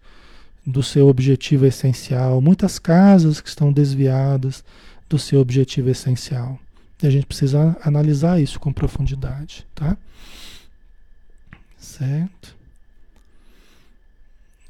[0.65, 4.63] do seu objetivo essencial, muitas casas que estão desviadas
[5.09, 6.59] do seu objetivo essencial.
[7.01, 9.97] E a gente precisa analisar isso com profundidade, tá?
[11.77, 12.60] Certo?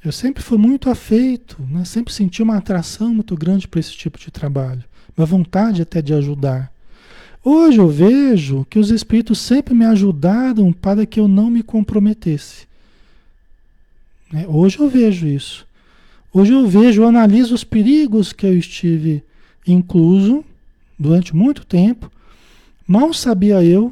[0.03, 1.85] Eu sempre fui muito afeito, né?
[1.85, 4.83] sempre senti uma atração muito grande para esse tipo de trabalho
[5.17, 6.71] uma vontade até de ajudar.
[7.43, 12.67] Hoje eu vejo que os espíritos sempre me ajudaram para que eu não me comprometesse.
[14.31, 14.45] Né?
[14.47, 15.65] Hoje eu vejo isso.
[16.33, 19.23] Hoje eu vejo, eu analiso os perigos que eu estive
[19.67, 20.45] incluso
[20.97, 22.11] durante muito tempo.
[22.87, 23.91] Mal sabia eu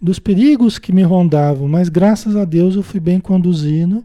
[0.00, 4.04] dos perigos que me rondavam, mas graças a Deus eu fui bem conduzido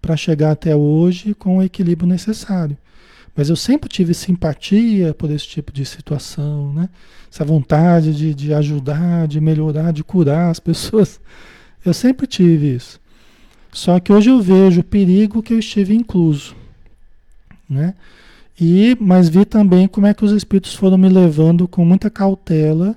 [0.00, 2.76] para chegar até hoje com o equilíbrio necessário.
[3.36, 6.88] Mas eu sempre tive simpatia por esse tipo de situação, né?
[7.32, 11.20] Essa vontade de, de ajudar, de melhorar, de curar as pessoas.
[11.84, 13.00] Eu sempre tive isso.
[13.72, 16.56] Só que hoje eu vejo o perigo que eu estive incluso,
[17.68, 17.94] né?
[18.60, 22.96] E, mas vi também como é que os espíritos foram me levando com muita cautela,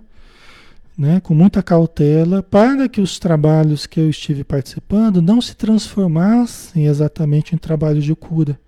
[0.98, 6.86] né, com muita cautela, para que os trabalhos que eu estive participando não se transformassem
[6.86, 8.60] exatamente em trabalhos de cura.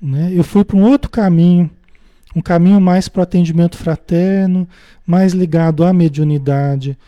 [0.00, 0.32] Né?
[0.34, 1.70] Eu fui para um outro caminho,
[2.34, 4.68] um caminho mais para o atendimento fraterno,
[5.06, 6.98] mais ligado à mediunidade,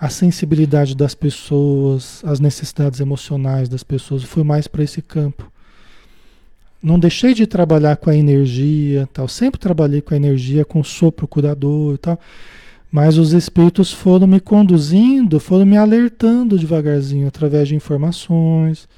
[0.00, 4.22] à sensibilidade das pessoas, às necessidades emocionais das pessoas.
[4.22, 5.50] Eu fui mais para esse campo.
[6.80, 9.26] Não deixei de trabalhar com a energia, tal.
[9.26, 12.18] Sempre trabalhei com a energia, com o sopro curador e tal.
[12.90, 18.88] Mas os espíritos foram me conduzindo, foram me alertando devagarzinho através de informações,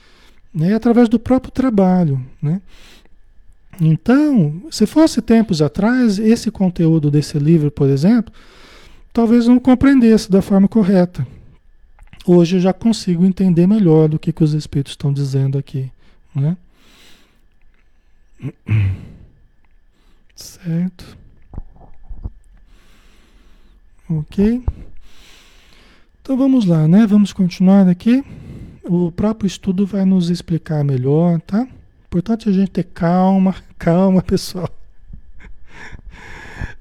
[0.54, 2.60] né, através do próprio trabalho, né?
[3.80, 8.32] Então, se fosse tempos atrás, esse conteúdo desse livro, por exemplo,
[9.12, 11.26] talvez não compreendesse da forma correta.
[12.26, 15.90] Hoje eu já consigo entender melhor do que, que os espíritos estão dizendo aqui.
[16.34, 16.56] Né?
[20.36, 21.19] Certo.
[24.10, 24.64] Ok?
[26.20, 27.06] Então vamos lá, né?
[27.06, 28.24] Vamos continuar aqui.
[28.82, 31.64] O próprio estudo vai nos explicar melhor, tá?
[32.06, 34.68] Importante a gente ter calma, calma, pessoal.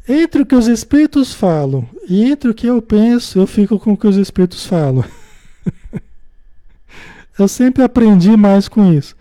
[0.08, 3.94] Entre o que os espíritos falam e entre o que eu penso, eu fico com
[3.94, 5.06] o que os espíritos falam.
[7.38, 9.16] eu sempre aprendi mais com isso.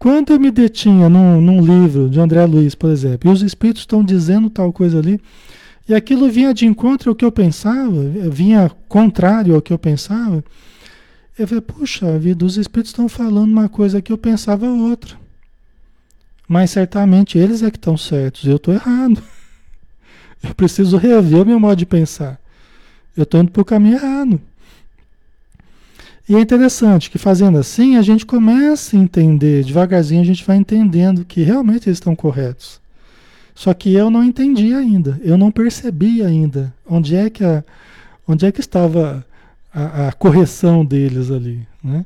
[0.00, 3.82] Quando eu me detinha num, num, livro de André Luiz, por exemplo, e os espíritos
[3.82, 5.20] estão dizendo tal coisa ali,
[5.88, 10.44] e aquilo vinha de encontro ao que eu pensava, vinha contrário ao que eu pensava,
[11.38, 15.16] eu falei, puxa vida, os espíritos estão falando uma coisa que eu pensava outra.
[16.48, 19.22] Mas certamente eles é que estão certos, eu estou errado.
[20.42, 22.38] Eu preciso rever o meu modo de pensar.
[23.16, 24.40] Eu estou indo para o caminho errado.
[26.28, 30.56] E é interessante que fazendo assim, a gente começa a entender, devagarzinho a gente vai
[30.56, 32.80] entendendo que realmente eles estão corretos.
[33.56, 37.64] Só que eu não entendi ainda, eu não percebi ainda onde é que, a,
[38.28, 39.24] onde é que estava
[39.72, 41.66] a, a correção deles ali.
[41.82, 42.04] Né?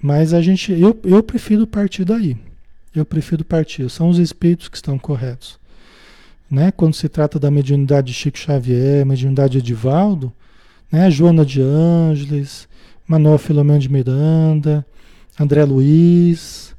[0.00, 2.36] Mas a gente, eu, eu prefiro partir daí.
[2.94, 3.88] Eu prefiro partir.
[3.88, 5.58] São os espíritos que estão corretos.
[6.50, 6.70] Né?
[6.70, 10.30] Quando se trata da mediunidade de Chico Xavier, mediunidade de Edivaldo,
[10.92, 11.10] né?
[11.10, 12.68] Joana de Ângeles,
[13.08, 14.86] Manuel Filomeno de Miranda,
[15.40, 16.73] André Luiz.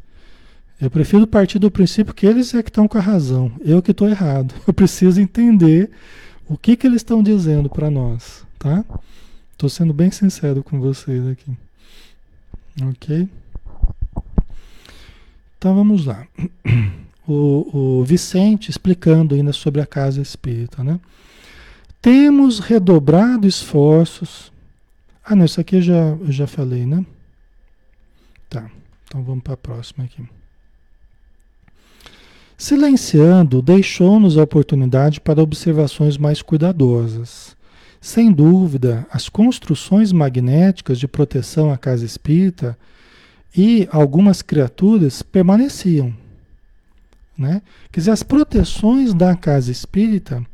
[0.80, 3.92] Eu prefiro partir do princípio que eles é que estão com a razão, eu que
[3.92, 4.54] estou errado.
[4.68, 5.90] Eu preciso entender
[6.48, 8.84] o que, que eles estão dizendo para nós, tá?
[9.54, 11.52] Estou sendo bem sincero com vocês aqui.
[12.84, 13.30] Ok?
[15.58, 16.28] Então vamos lá.
[17.28, 21.00] O, o Vicente explicando ainda sobre a casa espírita, né?
[22.00, 24.52] Temos redobrado esforços.
[25.24, 27.04] Ah, não, isso aqui eu já, eu já falei, né?
[28.48, 28.70] Tá,
[29.08, 30.24] então vamos para a próxima aqui.
[32.58, 37.56] Silenciando, deixou-nos a oportunidade para observações mais cuidadosas.
[38.00, 42.78] Sem dúvida, as construções magnéticas de proteção à casa espírita
[43.56, 46.14] e algumas criaturas permaneciam.
[47.38, 47.62] Né?
[47.92, 50.46] Quer dizer, as proteções da casa espírita,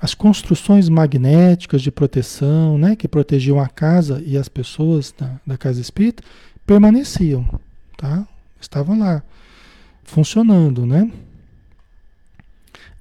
[0.00, 5.58] as construções magnéticas de proteção, né, que protegiam a casa e as pessoas da, da
[5.58, 6.22] casa espírita,
[6.64, 7.46] permaneciam,
[7.96, 8.26] tá?
[8.60, 9.22] estavam lá,
[10.08, 10.84] funcionando.
[10.84, 11.10] Né?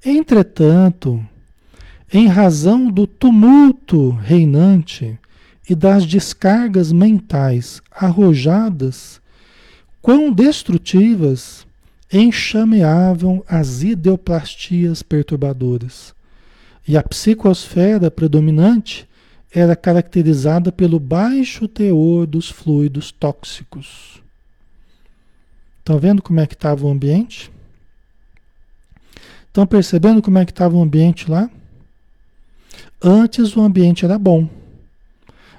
[0.06, 1.24] Entretanto,
[2.14, 5.18] em razão do tumulto reinante
[5.70, 9.20] e das descargas mentais arrojadas,
[10.02, 11.66] quão destrutivas
[12.12, 16.14] enxameavam as ideoplastias perturbadoras.
[16.88, 19.08] E a psicosfera predominante
[19.54, 24.22] era caracterizada pelo baixo teor dos fluidos tóxicos.
[25.88, 27.50] Estão vendo como é que estava o ambiente?
[29.48, 31.50] Estão percebendo como é que estava o ambiente lá?
[33.02, 34.50] Antes o ambiente era bom.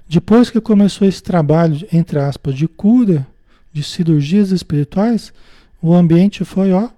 [0.06, 3.26] Depois que começou esse trabalho, entre aspas, de cura,
[3.72, 5.32] de cirurgias espirituais,
[5.80, 6.90] o ambiente foi, ó,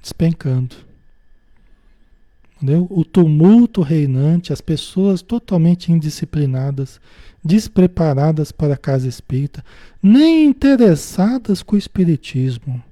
[0.00, 0.76] despencando.
[2.54, 2.86] Entendeu?
[2.88, 7.00] O tumulto reinante, as pessoas totalmente indisciplinadas,
[7.44, 9.64] despreparadas para a casa espírita,
[10.02, 12.82] nem interessadas com o espiritismo,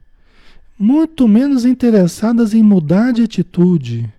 [0.78, 4.10] muito menos interessadas em mudar de atitude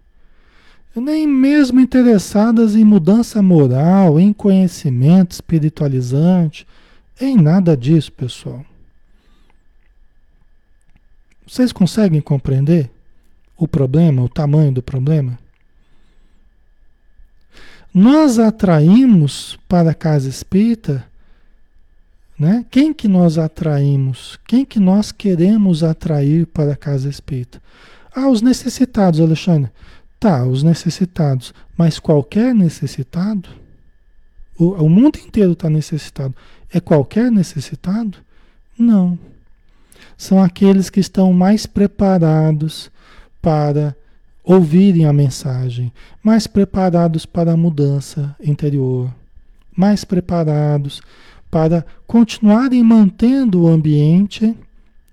[1.00, 6.68] nem mesmo interessadas em mudança moral, em conhecimento espiritualizante,
[7.20, 8.66] em nada disso, pessoal.
[11.48, 12.90] Vocês conseguem compreender
[13.58, 15.38] o problema, o tamanho do problema?
[17.94, 21.06] Nós atraímos para a casa espírita,
[22.40, 22.66] né?
[22.72, 24.40] Quem que nós atraímos?
[24.48, 27.62] Quem que nós queremos atrair para a casa espírita?
[28.16, 29.70] Ah, os necessitados, Alexandre.
[30.20, 33.50] Tá, os necessitados, mas qualquer necessitado?
[34.58, 36.34] O, o mundo inteiro está necessitado.
[36.72, 38.18] É qualquer necessitado?
[38.78, 39.20] Não.
[40.18, 42.90] São aqueles que estão mais preparados
[43.42, 43.96] para
[44.52, 45.92] ouvirem a mensagem,
[46.24, 49.14] mais preparados para a mudança interior,
[49.76, 51.02] mais preparados
[51.50, 54.56] para continuarem mantendo o ambiente,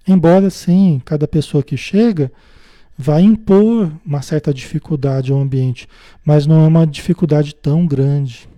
[0.07, 2.31] embora sim, cada pessoa que chega
[2.97, 5.89] vai impor uma certa dificuldade ao ambiente,
[6.25, 8.49] mas não é uma dificuldade tão grande.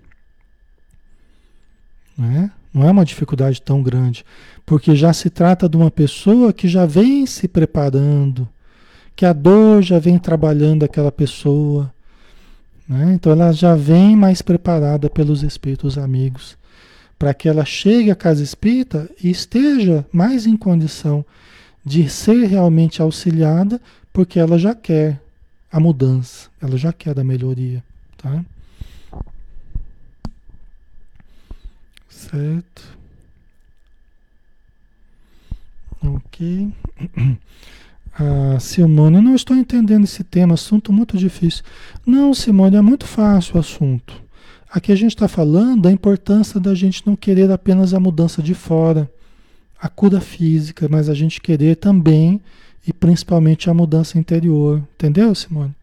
[2.17, 2.51] Não é?
[2.73, 4.25] Não é uma dificuldade tão grande,
[4.65, 8.49] porque já se trata de uma pessoa que já vem se preparando,
[9.21, 11.93] que a dor já vem trabalhando aquela pessoa.
[12.89, 13.13] Né?
[13.13, 16.57] Então ela já vem mais preparada pelos espíritos amigos,
[17.19, 21.23] para que ela chegue à casa espírita e esteja mais em condição
[21.85, 23.79] de ser realmente auxiliada
[24.11, 25.21] porque ela já quer
[25.71, 27.85] a mudança, ela já quer a melhoria,
[28.17, 28.43] tá?
[32.09, 32.99] Certo.
[36.03, 36.73] Ok.
[38.23, 41.65] Ah, Simone, não estou entendendo esse tema, assunto muito difícil.
[42.05, 44.13] Não, Simone, é muito fácil o assunto.
[44.71, 48.53] Aqui a gente está falando da importância da gente não querer apenas a mudança de
[48.53, 49.11] fora,
[49.81, 52.43] a cura física, mas a gente querer também
[52.87, 54.83] e principalmente a mudança interior.
[54.97, 55.75] Entendeu, Simone?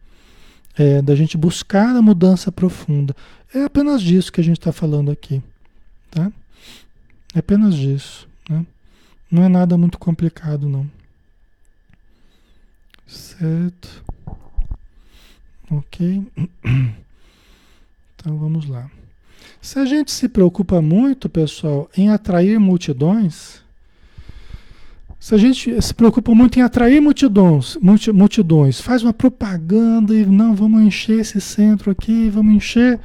[0.76, 3.16] É, da gente buscar a mudança profunda.
[3.52, 5.42] É apenas disso que a gente está falando aqui.
[6.08, 6.30] Tá?
[7.34, 8.28] É apenas disso.
[8.48, 8.64] Né?
[9.28, 10.88] Não é nada muito complicado, não.
[13.08, 14.04] Certo.
[15.70, 16.22] Ok.
[18.20, 18.90] Então vamos lá.
[19.62, 23.62] Se a gente se preocupa muito, pessoal, em atrair multidões,
[25.20, 27.76] se a gente se preocupa muito em atrair multidões,
[28.12, 32.98] multidões, faz uma propaganda e não, vamos encher esse centro aqui, vamos encher,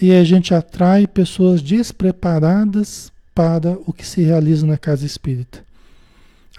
[0.00, 5.64] e a gente atrai pessoas despreparadas para o que se realiza na casa espírita.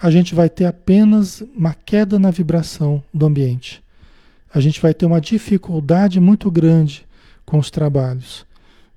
[0.02, 3.82] A gente vai ter apenas uma queda na vibração do ambiente.
[4.52, 7.06] A gente vai ter uma dificuldade muito grande
[7.46, 8.44] com os trabalhos,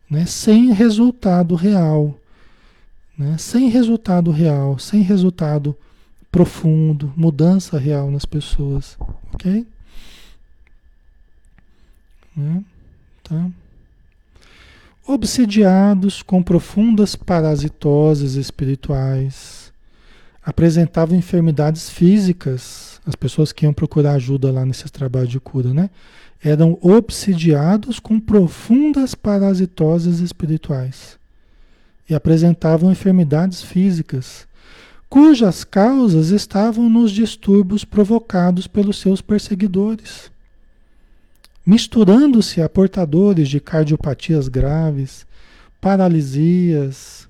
[0.10, 0.26] né?
[0.26, 2.20] sem resultado real.
[3.18, 3.38] Né?
[3.38, 5.78] Sem resultado real, sem resultado
[6.32, 8.97] profundo, mudança real nas pessoas.
[9.32, 9.66] Ok?
[12.36, 12.64] Né?
[13.24, 13.49] Tá?
[15.08, 19.64] obsediados com profundas parasitoses espirituais,
[20.46, 25.89] apresentavam enfermidades físicas, as pessoas que iam procurar ajuda lá nesse trabalho de cura, né?
[26.43, 31.18] Eram obsidiados com profundas parasitoses espirituais
[32.08, 34.48] e apresentavam enfermidades físicas,
[35.10, 40.30] cujas causas estavam nos distúrbios provocados pelos seus perseguidores
[41.66, 45.26] misturando-se a portadores de cardiopatias graves,
[45.82, 47.25] paralisias,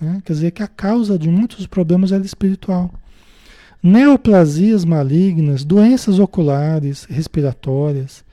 [0.00, 0.22] né?
[0.24, 2.92] quer dizer que a causa de muitos problemas era espiritual.
[3.82, 8.24] Neoplasias malignas, doenças oculares, respiratórias,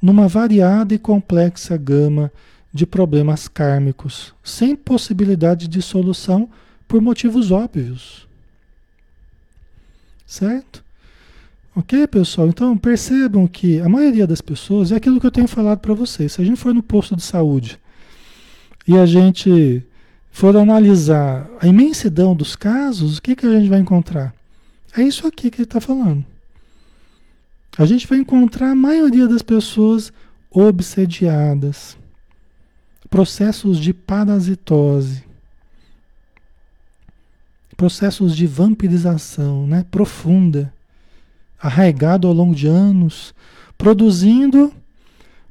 [0.00, 2.32] numa variada e complexa gama
[2.72, 6.48] de problemas kármicos, sem possibilidade de solução
[6.88, 8.26] por motivos óbvios.
[10.26, 10.82] Certo?
[11.74, 12.48] Ok, pessoal?
[12.48, 16.32] Então percebam que a maioria das pessoas é aquilo que eu tenho falado para vocês.
[16.32, 17.78] Se a gente for no posto de saúde
[18.86, 19.82] e a gente
[20.32, 24.34] for analisar a imensidão dos casos, o que, que a gente vai encontrar?
[24.96, 26.24] É isso aqui que ele está falando.
[27.78, 30.12] A gente vai encontrar a maioria das pessoas
[30.50, 31.96] obsediadas,
[33.08, 35.22] processos de parasitose,
[37.76, 40.72] processos de vampirização né, profunda
[41.58, 43.34] arraigado ao longo de anos,
[43.78, 44.72] produzindo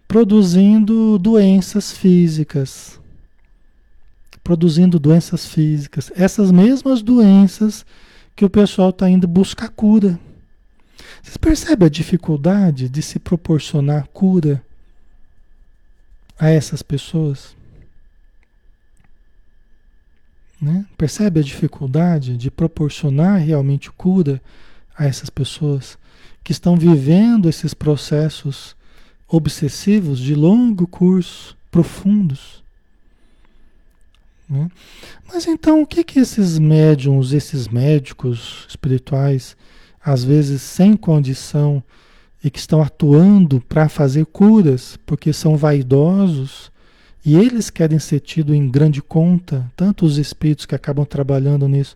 [0.07, 3.00] produzindo doenças físicas.
[4.43, 6.11] Produzindo doenças físicas.
[6.15, 7.85] Essas mesmas doenças
[8.35, 10.19] que o pessoal está indo buscar cura.
[11.21, 14.63] Vocês percebem a dificuldade de se proporcionar cura
[16.39, 17.55] a essas pessoas?
[20.59, 20.85] Né?
[20.97, 24.41] Percebe a dificuldade de proporcionar realmente cura
[24.95, 25.97] a essas pessoas?
[26.43, 28.75] que estão vivendo esses processos
[29.27, 32.60] obsessivos de longo curso, profundos.
[34.51, 34.67] Né?
[35.33, 39.55] Mas então, o que, que esses médiums, esses médicos espirituais,
[40.03, 41.81] às vezes sem condição
[42.43, 46.69] e que estão atuando para fazer curas, porque são vaidosos
[47.23, 51.95] e eles querem ser tidos em grande conta, tanto os espíritos que acabam trabalhando nisso,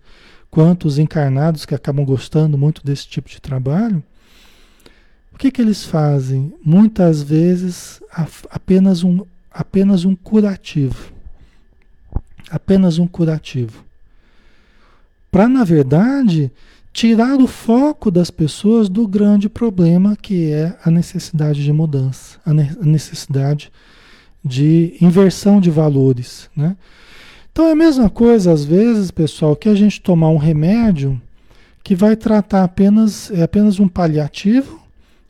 [0.50, 4.02] quanto os encarnados que acabam gostando muito desse tipo de trabalho,
[5.34, 6.54] o que, que eles fazem?
[6.64, 8.02] Muitas vezes
[8.50, 11.15] apenas um, apenas um curativo.
[12.50, 13.84] Apenas um curativo.
[15.32, 16.52] Para, na verdade,
[16.94, 22.54] tirar o foco das pessoas do grande problema que é a necessidade de mudança, a
[22.54, 23.70] necessidade
[24.44, 26.50] de inversão de valores.
[26.56, 26.78] Né?
[27.52, 31.22] Então é a mesma coisa, às vezes, pessoal, que a gente tomar um remédio
[31.84, 34.80] que vai tratar apenas, é apenas um paliativo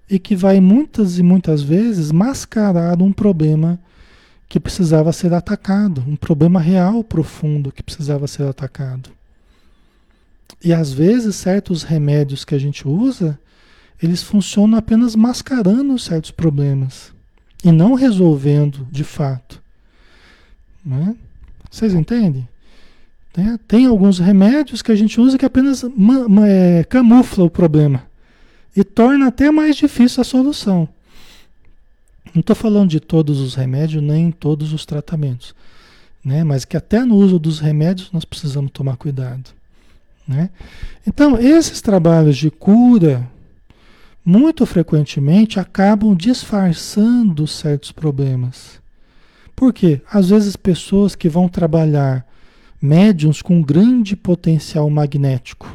[0.09, 3.79] e que vai muitas e muitas vezes mascarar um problema
[4.47, 9.09] que precisava ser atacado, um problema real profundo que precisava ser atacado.
[10.63, 13.39] E às vezes certos remédios que a gente usa,
[14.01, 17.13] eles funcionam apenas mascarando certos problemas
[17.63, 19.61] e não resolvendo de fato.
[20.85, 21.15] Né?
[21.69, 22.47] Vocês entendem?
[23.33, 25.83] Tem, tem, alguns remédios que a gente usa que apenas
[26.47, 28.03] é, camufla o problema
[28.75, 30.87] e torna até mais difícil a solução.
[32.35, 35.55] Não estou falando de todos os remédios nem todos os tratamentos.
[36.23, 36.43] né?
[36.43, 39.51] Mas que até no uso dos remédios nós precisamos tomar cuidado,
[40.27, 40.49] né?
[41.07, 43.25] Então, esses trabalhos de cura
[44.25, 48.81] muito frequentemente acabam disfarçando certos problemas.
[49.55, 50.01] Por quê?
[50.11, 52.25] Às vezes pessoas que vão trabalhar
[52.81, 55.73] médiums com grande potencial magnético,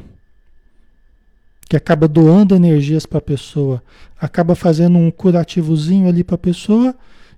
[1.71, 3.81] que acaba doando energias para a pessoa,
[4.21, 6.93] acaba fazendo um curativozinho ali para a pessoa,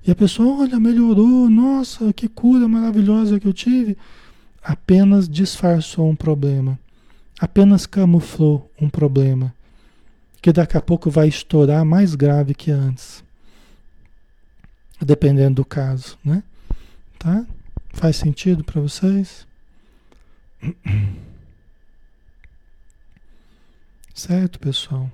[0.07, 3.95] e a pessoa, olha, melhorou, nossa, que cura maravilhosa que eu tive.
[4.65, 6.79] Apenas disfarçou um problema,
[7.39, 9.53] apenas camuflou um problema,
[10.41, 13.23] que daqui a pouco vai estourar mais grave que antes,
[14.99, 16.43] dependendo do caso, né?
[17.19, 17.45] Tá?
[17.91, 19.47] Faz sentido para vocês?
[24.23, 25.11] Certo, pessoal?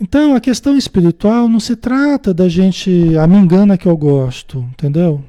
[0.00, 5.22] Então, a questão espiritual não se trata da gente, me engana que eu gosto, entendeu?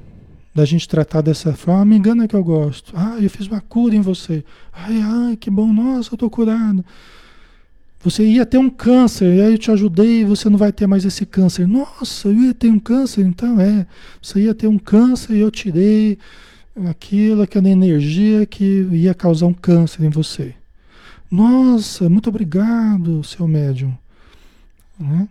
[0.52, 2.92] Da gente tratar dessa forma, ah, me engana que eu gosto.
[2.96, 4.44] Ah, eu fiz uma cura em você.
[4.74, 6.84] Ai, ai, que bom, nossa, eu tô curado.
[8.00, 11.06] Você ia ter um câncer, e aí eu te ajudei, você não vai ter mais
[11.06, 11.68] esse câncer.
[11.68, 13.86] Nossa, eu ia ter um câncer, então é.
[14.20, 16.18] Você ia ter um câncer e eu tirei
[16.90, 20.56] aquilo, aquela energia que ia causar um câncer em você.
[21.30, 23.96] Nossa, muito obrigado, seu médium.
[24.98, 25.28] Né?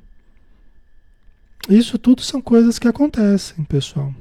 [1.68, 4.14] Isso tudo são coisas que acontecem, pessoal.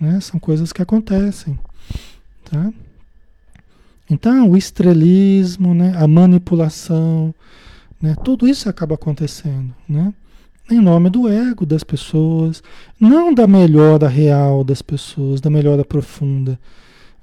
[0.00, 0.20] Né?
[0.20, 1.58] São coisas que acontecem.
[2.44, 2.72] Tá?
[4.08, 5.94] Então, o estrelismo, né?
[5.96, 7.34] a manipulação,
[8.00, 8.14] né?
[8.24, 9.74] tudo isso acaba acontecendo.
[9.88, 10.14] Né?
[10.70, 12.62] Em nome do ego das pessoas,
[13.00, 16.58] não da melhora real das pessoas, da melhora profunda,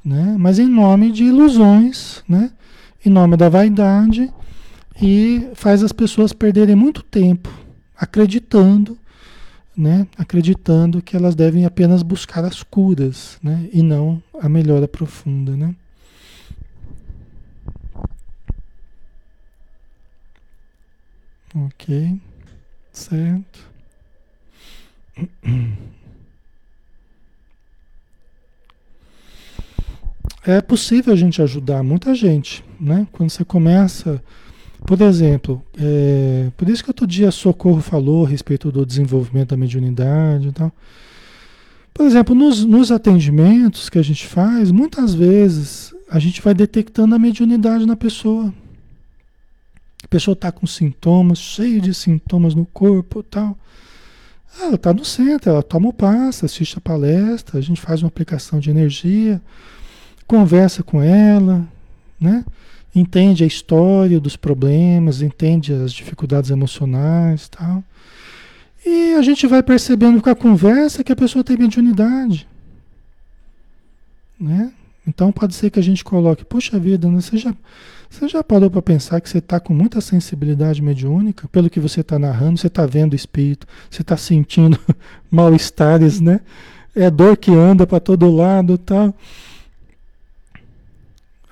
[0.03, 0.35] né?
[0.37, 2.51] mas em nome de ilusões, né?
[3.05, 4.33] Em nome da vaidade
[5.01, 7.49] e faz as pessoas perderem muito tempo
[7.95, 8.97] acreditando,
[9.75, 10.07] né?
[10.17, 13.69] Acreditando que elas devem apenas buscar as curas, né?
[13.71, 15.75] E não a melhora profunda, né?
[21.55, 22.19] Ok,
[22.91, 23.75] certo.
[30.45, 33.07] é possível a gente ajudar muita gente, né?
[33.11, 34.21] Quando você começa,
[34.85, 39.57] por exemplo, é, por isso que outro dia Socorro falou a respeito do desenvolvimento da
[39.57, 40.71] mediunidade e tal.
[41.93, 47.15] Por exemplo, nos, nos atendimentos que a gente faz, muitas vezes a gente vai detectando
[47.15, 48.53] a mediunidade na pessoa.
[50.03, 53.57] A pessoa está com sintomas, cheio de sintomas no corpo tal.
[54.61, 58.07] Ela está no centro, ela toma o passo, assiste a palestra, a gente faz uma
[58.07, 59.41] aplicação de energia
[60.27, 61.67] conversa com ela,
[62.19, 62.43] né?
[62.95, 67.83] Entende a história dos problemas, entende as dificuldades emocionais tal.
[68.85, 72.47] E a gente vai percebendo com a conversa que a pessoa tem mediunidade.
[74.39, 74.71] Né?
[75.07, 77.19] Então pode ser que a gente coloque, puxa vida, né?
[77.19, 77.53] você, já,
[78.09, 82.01] você já parou para pensar que você está com muita sensibilidade mediúnica, pelo que você
[82.01, 84.79] está narrando, você está vendo o espírito, você está sentindo
[85.29, 86.41] mal-estares, né?
[86.95, 89.13] É dor que anda para todo lado tal.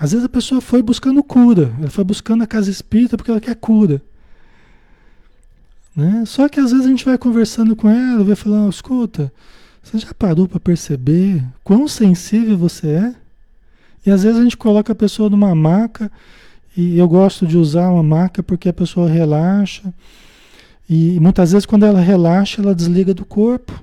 [0.03, 3.39] Às vezes a pessoa foi buscando cura, ela foi buscando a casa espírita porque ela
[3.39, 4.01] quer cura.
[5.95, 6.25] Né?
[6.25, 9.31] Só que às vezes a gente vai conversando com ela, vai falando, escuta,
[9.81, 13.15] você já parou para perceber quão sensível você é?
[14.05, 16.11] E às vezes a gente coloca a pessoa numa maca,
[16.75, 19.83] e eu gosto de usar uma maca porque a pessoa relaxa.
[20.89, 23.81] E muitas vezes quando ela relaxa, ela desliga do corpo.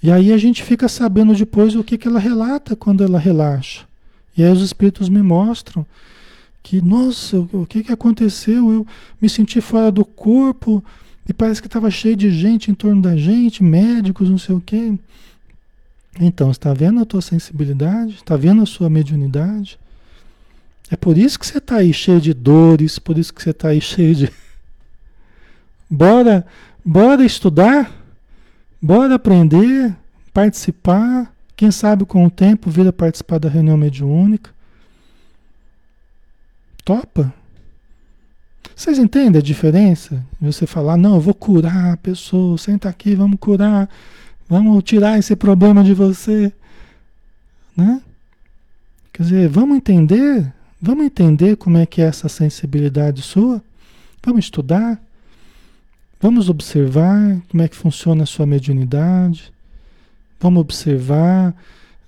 [0.00, 3.92] E aí a gente fica sabendo depois o que, que ela relata quando ela relaxa.
[4.36, 5.86] E aí os espíritos me mostram
[6.62, 8.72] que, nossa, o que, que aconteceu?
[8.72, 8.86] Eu
[9.20, 10.82] me senti fora do corpo
[11.28, 14.60] e parece que estava cheio de gente em torno da gente, médicos, não sei o
[14.60, 14.94] quê.
[16.20, 18.14] Então, está vendo a tua sensibilidade?
[18.14, 19.78] Está vendo a sua mediunidade?
[20.90, 23.68] É por isso que você está aí cheio de dores, por isso que você está
[23.68, 24.32] aí cheio de.
[25.90, 26.46] bora,
[26.84, 27.90] bora estudar,
[28.80, 29.94] bora aprender,
[30.32, 34.50] participar, quem sabe com o tempo vir a participar da reunião mediúnica.
[36.84, 37.32] Topa?
[38.74, 40.24] Vocês entendem a diferença?
[40.40, 43.88] Você falar, não, eu vou curar a pessoa, senta aqui, vamos curar,
[44.48, 46.52] vamos tirar esse problema de você.
[47.76, 48.02] Né?
[49.12, 50.52] Quer dizer, vamos entender,
[50.82, 53.62] vamos entender como é que é essa sensibilidade sua,
[54.24, 55.00] vamos estudar,
[56.20, 59.53] vamos observar como é que funciona a sua mediunidade,
[60.44, 61.56] Vamos observar,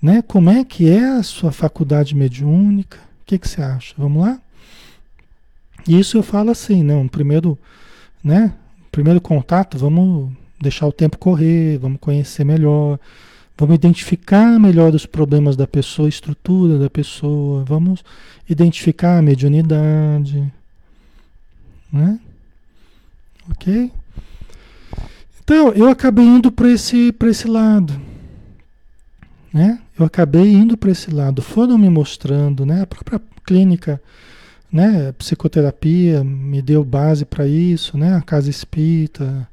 [0.00, 0.20] né?
[0.20, 2.98] Como é que é a sua faculdade mediúnica?
[2.98, 3.94] O que, que você acha?
[3.96, 4.38] Vamos lá?
[5.88, 6.94] Isso eu falo assim, né?
[6.94, 7.58] Um primeiro,
[8.22, 8.52] né?
[8.92, 10.30] Primeiro contato, vamos
[10.60, 13.00] deixar o tempo correr, vamos conhecer melhor,
[13.56, 17.64] Vamos identificar melhor os problemas da pessoa, a estrutura da pessoa.
[17.64, 18.04] Vamos
[18.46, 20.52] identificar a mediunidade.
[21.90, 22.20] Né?
[23.50, 23.90] Ok?
[25.42, 27.98] Então, eu acabei indo para esse, esse lado.
[29.56, 29.78] Né?
[29.98, 31.40] Eu acabei indo para esse lado.
[31.40, 32.82] Foram me mostrando, né?
[32.82, 33.98] A própria clínica,
[34.70, 35.12] né?
[35.12, 38.14] Psicoterapia me deu base para isso, né?
[38.14, 39.48] A casa espírita,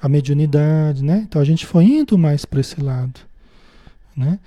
[0.00, 1.26] a mediunidade, né?
[1.28, 3.20] Então a gente foi indo mais para esse lado,
[4.16, 4.38] né?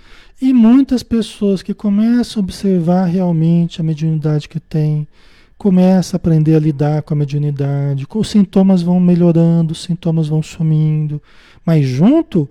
[0.41, 5.07] E muitas pessoas que começam a observar realmente a mediunidade que tem,
[5.55, 10.41] começa a aprender a lidar com a mediunidade, os sintomas vão melhorando, os sintomas vão
[10.41, 11.21] sumindo,
[11.63, 12.49] mas junto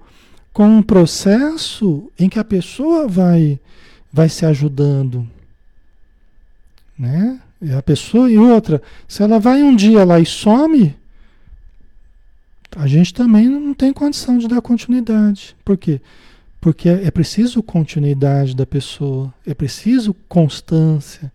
[0.55, 3.59] com um processo em que a pessoa vai
[4.13, 5.29] vai se ajudando,
[6.97, 7.41] né?
[7.61, 10.95] E a pessoa e outra, se ela vai um dia lá e some,
[12.77, 15.57] a gente também não tem condição de dar continuidade.
[15.65, 16.01] Por quê?
[16.61, 21.33] Porque é preciso continuidade da pessoa, é preciso constância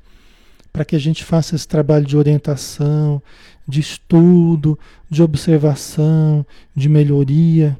[0.72, 3.22] para que a gente faça esse trabalho de orientação,
[3.68, 7.78] de estudo, de observação, de melhoria.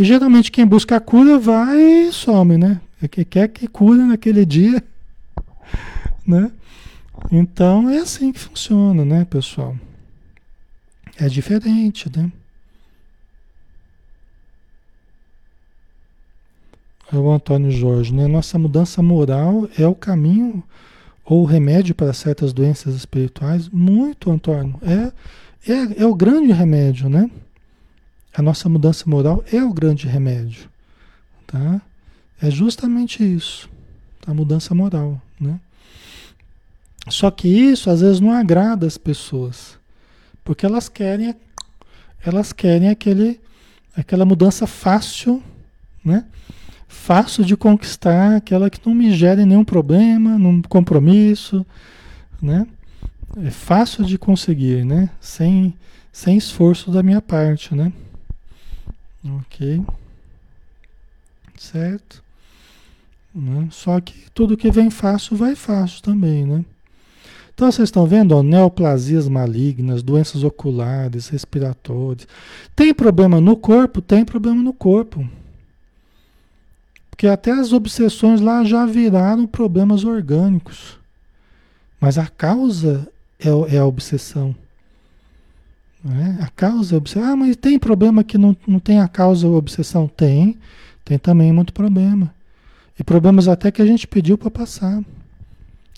[0.00, 2.80] E geralmente quem busca a cura vai e some, né?
[3.02, 4.82] É que quer que cura naquele dia,
[6.26, 6.50] né?
[7.30, 9.76] Então é assim que funciona, né, pessoal?
[11.18, 12.32] É diferente, né?
[17.12, 18.26] É o Antônio Jorge, né?
[18.26, 20.64] Nossa mudança moral é o caminho
[21.26, 23.68] ou remédio para certas doenças espirituais?
[23.68, 24.80] Muito, Antônio.
[24.80, 27.30] É, é, é o grande remédio, né?
[28.34, 30.68] A nossa mudança moral é o grande remédio,
[31.46, 31.80] tá?
[32.40, 33.68] É justamente isso,
[34.26, 35.60] a mudança moral, né?
[37.08, 39.78] Só que isso às vezes não agrada as pessoas,
[40.44, 41.34] porque elas querem
[42.24, 43.40] elas querem aquele
[43.96, 45.42] aquela mudança fácil,
[46.04, 46.24] né?
[46.90, 51.64] fácil de conquistar, aquela que não me gere nenhum problema, nenhum compromisso,
[52.42, 52.66] né?
[53.44, 55.08] É fácil de conseguir, né?
[55.20, 55.72] Sem,
[56.12, 57.92] sem esforço da minha parte, né?
[59.24, 59.84] Ok.
[61.56, 62.22] Certo?
[63.34, 63.68] Né?
[63.70, 66.64] Só que tudo que vem fácil vai fácil também, né?
[67.54, 72.26] Então vocês estão vendo, ó, neoplasias malignas, doenças oculares, respiratórias.
[72.74, 74.00] Tem problema no corpo?
[74.00, 75.28] Tem problema no corpo.
[77.10, 80.98] Porque até as obsessões lá já viraram problemas orgânicos.
[82.00, 83.06] Mas a causa
[83.38, 84.56] é, é a obsessão.
[86.04, 86.38] Né?
[86.40, 87.24] A causa a obsessão.
[87.24, 90.08] Ah, mas tem problema que não, não tem a causa ou obsessão?
[90.08, 90.56] Tem.
[91.04, 92.32] Tem também muito problema.
[92.98, 95.02] E problemas até que a gente pediu para passar.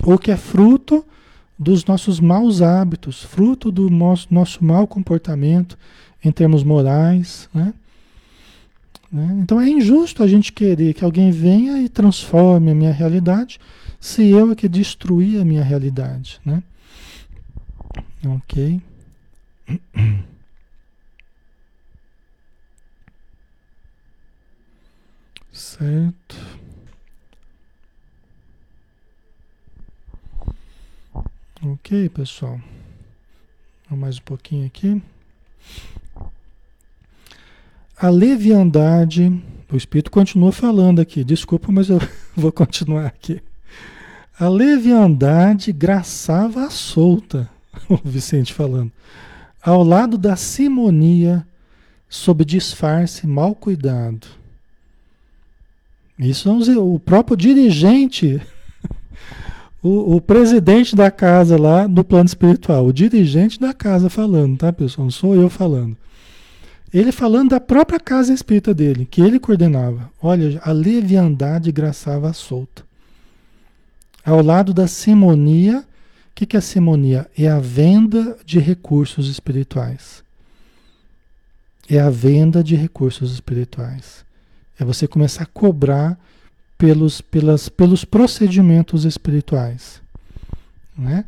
[0.05, 1.05] Ou que é fruto
[1.59, 5.79] dos nossos maus hábitos, fruto do nosso, nosso mau comportamento
[6.25, 7.73] em termos morais, né?
[9.13, 9.39] Né?
[9.43, 13.61] Então é injusto a gente querer que alguém venha e transforme a minha realidade
[14.01, 16.41] se eu é que destruir a minha realidade.
[16.45, 16.63] Né?
[18.27, 18.81] Ok.
[25.53, 26.37] Certo.
[31.65, 32.61] Ok, pessoal.
[33.91, 35.03] Mais um pouquinho aqui.
[37.97, 39.31] A leviandade,
[39.71, 42.01] o Espírito continua falando aqui, desculpa, mas eu
[42.35, 43.41] vou continuar aqui.
[44.39, 47.49] A leviandade graçava a solta,
[47.89, 48.91] o Vicente falando,
[49.65, 51.47] ao lado da simonia,
[52.09, 54.27] sob disfarce mal cuidado.
[56.19, 58.41] Isso dizer, o próprio dirigente,
[59.83, 64.73] o, o, presidente da casa lá do plano espiritual, o dirigente da casa falando, tá,
[64.73, 65.07] pessoal?
[65.07, 65.97] Não sou eu falando.
[66.93, 70.11] Ele falando da própria casa espírita dele, que ele coordenava.
[70.21, 72.85] Olha, a leviandade graçava solta.
[74.25, 75.85] Ao lado da simonia,
[76.33, 77.31] o que, que é a simonia?
[77.39, 80.25] É a venda de recursos espirituais.
[81.89, 84.25] É a venda de recursos espirituais.
[84.79, 86.19] É você começar a cobrar
[86.77, 90.01] pelos, pelas, pelos procedimentos espirituais.
[90.97, 91.25] Né?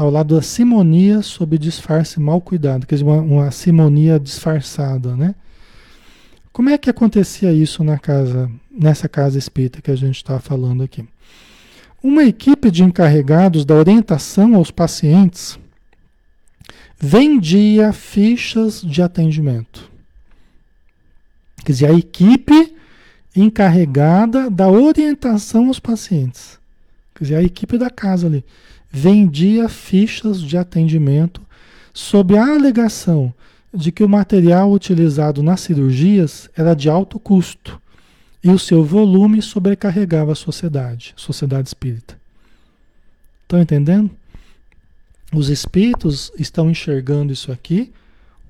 [0.00, 5.34] ao lado da simonia sob disfarce mal cuidado, quer dizer, uma, uma simonia disfarçada, né?
[6.52, 10.82] Como é que acontecia isso na casa, nessa casa espírita que a gente está falando
[10.82, 11.06] aqui?
[12.02, 15.58] Uma equipe de encarregados da orientação aos pacientes
[16.98, 19.90] vendia fichas de atendimento.
[21.64, 22.74] Quer dizer, a equipe
[23.36, 26.58] encarregada da orientação aos pacientes.
[27.14, 28.44] Quer dizer, a equipe da casa ali
[28.90, 31.42] vendia fichas de atendimento
[31.92, 33.32] sob a alegação
[33.72, 37.79] de que o material utilizado nas cirurgias era de alto custo
[38.42, 42.18] e o seu volume sobrecarregava a sociedade, sociedade espírita.
[43.42, 44.10] Estão entendendo?
[45.32, 47.92] Os espíritos estão enxergando isso aqui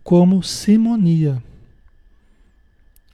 [0.02, 1.42] como simonia,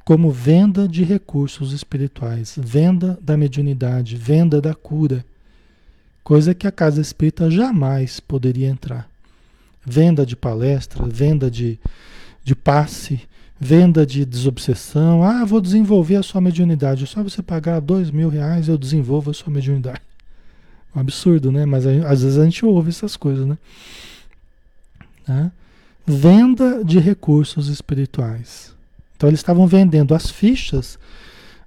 [0.04, 5.24] como venda de recursos espirituais, venda da mediunidade, venda da cura,
[6.22, 9.10] coisa que a casa espírita jamais poderia entrar.
[9.84, 11.78] Venda de palestra, venda de,
[12.44, 13.20] de passe,
[13.58, 15.22] venda de desobsessão.
[15.22, 17.06] Ah, vou desenvolver a sua mediunidade.
[17.06, 20.00] Só você pagar dois mil reais eu desenvolvo a sua mediunidade.
[20.94, 21.66] Um absurdo, né?
[21.66, 23.58] Mas às vezes a gente ouve essas coisas, né?
[25.28, 25.52] né?
[26.06, 28.74] Venda de recursos espirituais.
[29.14, 30.98] Então eles estavam vendendo as fichas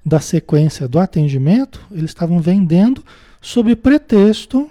[0.04, 3.06] da sequência do atendimento, eles estavam vendendo
[3.40, 4.68] sob pretexto,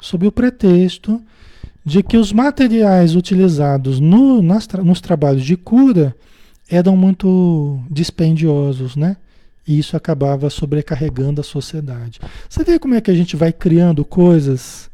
[0.00, 1.22] sob o pretexto
[1.84, 6.14] de que os materiais utilizados no, nas, nos trabalhos de cura
[6.68, 9.16] eram muito dispendiosos, né?
[9.66, 12.20] E isso acabava sobrecarregando a sociedade.
[12.48, 14.90] Você vê como é que a gente vai criando coisas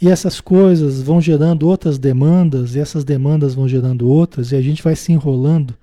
[0.00, 4.62] e essas coisas vão gerando outras demandas, e essas demandas vão gerando outras, e a
[4.62, 5.74] gente vai se enrolando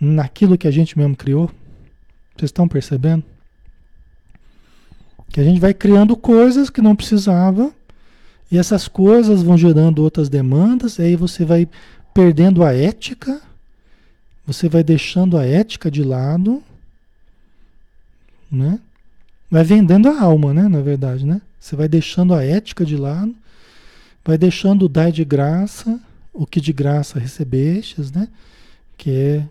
[0.00, 1.48] naquilo que a gente mesmo criou.
[2.36, 3.22] Vocês estão percebendo?
[5.30, 7.72] Que a gente vai criando coisas que não precisava,
[8.50, 11.68] e essas coisas vão gerando outras demandas, e aí você vai
[12.14, 13.40] perdendo a ética,
[14.46, 16.62] você vai deixando a ética de lado,
[18.50, 18.80] né?
[19.50, 20.68] Vai vendendo a alma, né?
[20.68, 21.40] Na verdade, né?
[21.60, 23.34] Você vai deixando a ética de lado,
[24.24, 26.00] vai deixando o dar de graça,
[26.32, 28.28] o que de graça recebestes, né?
[28.96, 29.44] Que é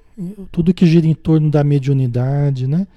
[0.51, 2.87] tudo que gira em torno da mediunidade, né?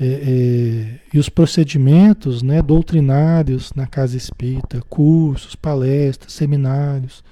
[0.00, 7.24] É, é, e os procedimentos né, doutrinários na casa espírita, cursos, palestras, seminários,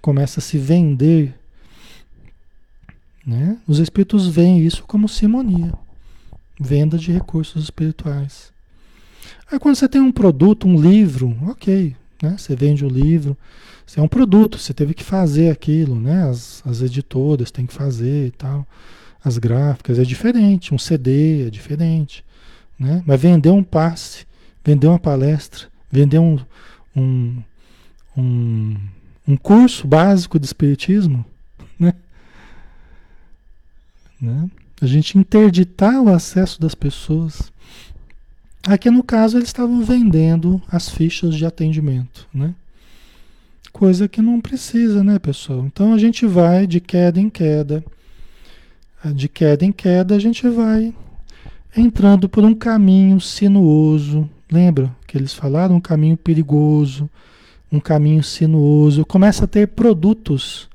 [0.00, 1.34] começa a se vender.
[3.26, 3.58] Né?
[3.66, 5.72] Os espíritos veem isso como simonia,
[6.58, 8.52] venda de recursos espirituais.
[9.50, 12.36] Aí quando você tem um produto, um livro, ok, né?
[12.38, 13.36] você vende o um livro,
[13.96, 16.28] é um produto, você teve que fazer aquilo, né?
[16.28, 18.66] As, as editoras têm que fazer e tal.
[19.24, 22.24] As gráficas é diferente, um CD é diferente,
[22.78, 23.02] né?
[23.06, 24.26] Mas vender um passe,
[24.64, 26.38] vender uma palestra, vender um,
[26.96, 27.42] um,
[28.16, 28.76] um,
[29.28, 31.24] um curso básico de espiritismo,
[31.78, 31.94] né?
[34.20, 34.48] né?
[34.80, 37.52] A gente interditar o acesso das pessoas.
[38.66, 42.54] Aqui no caso eles estavam vendendo as fichas de atendimento, né?
[43.72, 45.64] Coisa que não precisa, né, pessoal?
[45.66, 47.84] Então a gente vai de queda em queda.
[49.04, 50.94] De queda em queda a gente vai
[51.76, 54.28] entrando por um caminho sinuoso.
[54.50, 55.76] Lembra que eles falaram?
[55.76, 57.08] Um caminho perigoso,
[57.70, 59.04] um caminho sinuoso.
[59.04, 60.68] Começa a ter produtos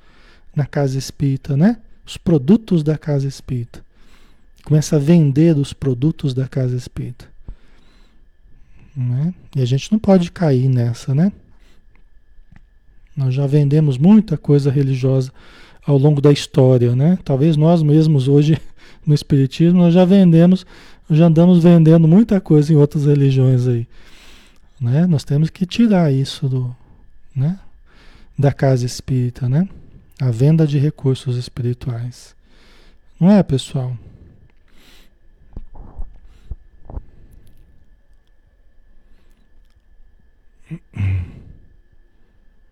[0.55, 1.78] na casa espírita, né?
[2.05, 3.84] Os produtos da casa espírita.
[4.63, 7.28] Começa a vender os produtos da casa espírita.
[8.95, 9.34] Né?
[9.55, 11.32] E a gente não pode cair nessa, né?
[13.15, 15.32] Nós já vendemos muita coisa religiosa
[15.86, 17.19] ao longo da história, né?
[17.23, 18.59] Talvez nós mesmos hoje
[19.05, 20.65] no espiritismo nós já vendemos,
[21.09, 23.88] já andamos vendendo muita coisa em outras religiões aí,
[24.81, 25.05] né?
[25.05, 26.75] Nós temos que tirar isso do,
[27.36, 27.59] né?
[28.38, 29.69] Da casa espírita, né?
[30.19, 32.36] A venda de recursos espirituais.
[33.19, 33.95] Não é, pessoal?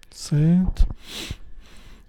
[0.10, 0.88] Certo?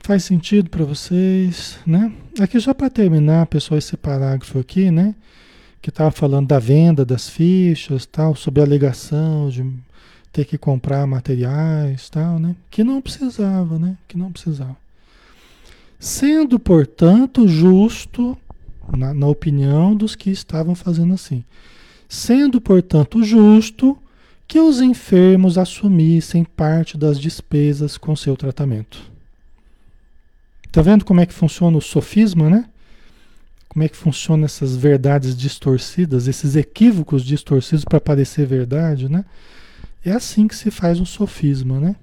[0.04, 2.12] Faz sentido para vocês, né?
[2.38, 5.14] Aqui só para terminar, pessoal, esse parágrafo aqui, né?
[5.80, 9.64] Que estava falando da venda das fichas, tal, sobre a alegação de
[10.30, 12.54] ter que comprar materiais, tal, né?
[12.70, 13.96] Que não precisava, né?
[14.06, 14.76] Que não precisava.
[15.98, 18.36] Sendo, portanto, justo,
[18.94, 21.42] na, na opinião dos que estavam fazendo assim,
[22.06, 23.96] sendo, portanto, justo
[24.46, 29.13] que os enfermos assumissem parte das despesas com seu tratamento.
[30.74, 32.64] Está vendo como é que funciona o sofisma, né?
[33.68, 39.24] Como é que funciona essas verdades distorcidas, esses equívocos distorcidos para parecer verdade, né?
[40.04, 41.94] É assim que se faz um sofisma, né?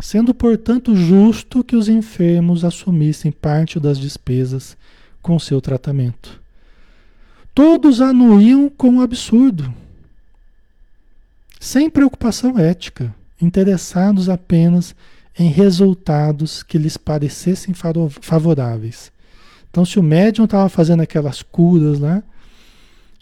[0.00, 4.76] Sendo, portanto, justo que os enfermos assumissem parte das despesas
[5.20, 6.40] com seu tratamento.
[7.52, 9.74] Todos anuíam com o absurdo
[11.58, 14.94] sem preocupação ética, interessados apenas
[15.38, 17.74] em resultados que lhes parecessem
[18.20, 19.12] favoráveis.
[19.70, 22.22] Então, se o médium estava fazendo aquelas curas lá,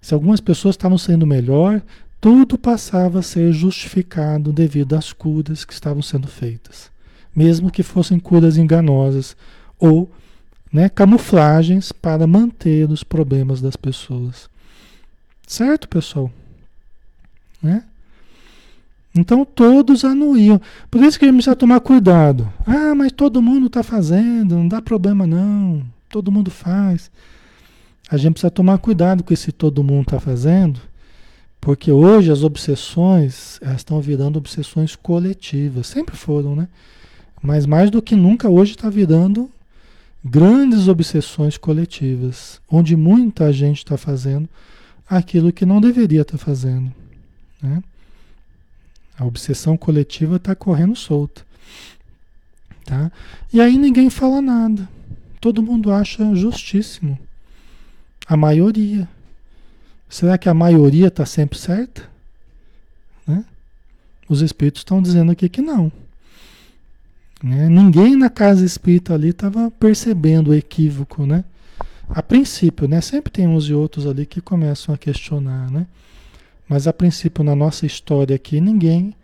[0.00, 1.82] se algumas pessoas estavam sendo melhor,
[2.20, 6.90] tudo passava a ser justificado devido às curas que estavam sendo feitas,
[7.34, 9.36] mesmo que fossem curas enganosas
[9.78, 10.10] ou
[10.72, 14.48] né, camuflagens para manter os problemas das pessoas.
[15.46, 16.30] Certo, pessoal?
[17.62, 17.84] Né?
[19.14, 20.60] Então todos anuíam.
[20.90, 22.52] Por isso que a gente precisa tomar cuidado.
[22.66, 25.82] Ah, mas todo mundo está fazendo, não dá problema não.
[26.08, 27.10] Todo mundo faz.
[28.10, 30.80] A gente precisa tomar cuidado com esse todo mundo está fazendo,
[31.60, 35.86] porque hoje as obsessões estão virando obsessões coletivas.
[35.86, 36.68] Sempre foram, né?
[37.42, 39.50] Mas mais do que nunca hoje está virando
[40.24, 44.48] grandes obsessões coletivas, onde muita gente está fazendo
[45.08, 46.90] aquilo que não deveria estar tá fazendo.
[47.62, 47.82] Né?
[49.18, 51.44] A obsessão coletiva está correndo solta.
[52.84, 53.10] Tá?
[53.52, 54.88] E aí ninguém fala nada.
[55.40, 57.18] Todo mundo acha justíssimo.
[58.26, 59.08] A maioria.
[60.08, 62.08] Será que a maioria está sempre certa?
[63.26, 63.44] Né?
[64.28, 65.90] Os espíritos estão dizendo aqui que não.
[67.42, 67.68] Né?
[67.68, 71.44] Ninguém na casa espírita ali estava percebendo o equívoco, né?
[72.08, 73.00] A princípio, né?
[73.00, 75.86] Sempre tem uns e outros ali que começam a questionar, né?
[76.68, 79.14] Mas a princípio, na nossa história aqui, ninguém,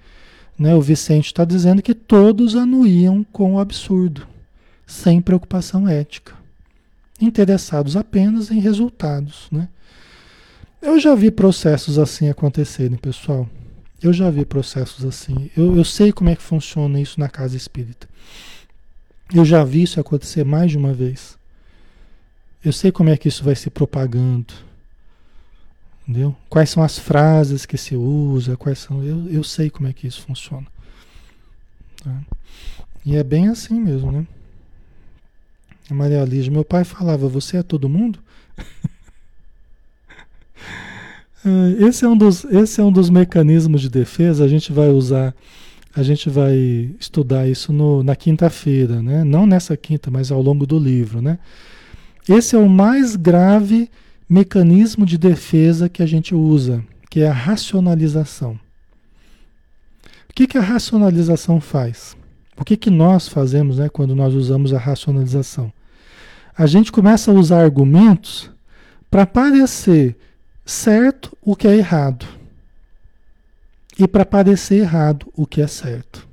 [0.58, 0.74] né?
[0.74, 4.26] O Vicente está dizendo que todos anuíam com o absurdo,
[4.86, 6.34] sem preocupação ética,
[7.18, 9.68] interessados apenas em resultados, né?
[10.82, 13.48] Eu já vi processos assim acontecerem, pessoal.
[14.02, 15.50] Eu já vi processos assim.
[15.56, 18.08] Eu, eu sei como é que funciona isso na casa espírita.
[19.32, 21.38] Eu já vi isso acontecer mais de uma vez.
[22.64, 24.54] Eu sei como é que isso vai se propagando.
[26.10, 26.34] Entendeu?
[26.48, 29.00] Quais são as frases que se usa, quais são.
[29.00, 30.66] Eu, eu sei como é que isso funciona.
[32.02, 32.20] Tá?
[33.06, 34.26] E é bem assim mesmo, né?
[35.88, 38.18] A Maria Lígia, meu pai falava, você é todo mundo?
[41.44, 44.88] É, esse é, um dos, esse é um dos mecanismos de defesa, a gente vai
[44.88, 45.32] usar,
[45.94, 49.22] a gente vai estudar isso no, na quinta-feira, né?
[49.22, 51.38] Não nessa quinta, mas ao longo do livro, né?
[52.28, 53.88] Esse é o mais grave
[54.30, 58.52] mecanismo de defesa que a gente usa, que é a racionalização.
[60.28, 62.16] O que, que a racionalização faz?
[62.56, 65.72] O que, que nós fazemos né, quando nós usamos a racionalização?
[66.56, 68.48] A gente começa a usar argumentos
[69.10, 70.16] para parecer
[70.64, 72.24] certo o que é errado
[73.98, 76.28] e para parecer errado o que é certo.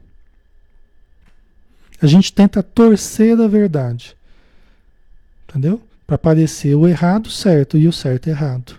[1.99, 4.15] A gente tenta torcer a verdade,
[5.49, 5.81] entendeu?
[6.07, 8.75] Para parecer o errado certo e o certo errado.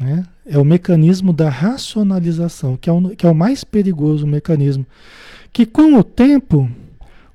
[0.00, 0.26] Né?
[0.44, 4.84] É o mecanismo da racionalização, que é, o, que é o mais perigoso mecanismo.
[5.52, 6.68] Que com o tempo,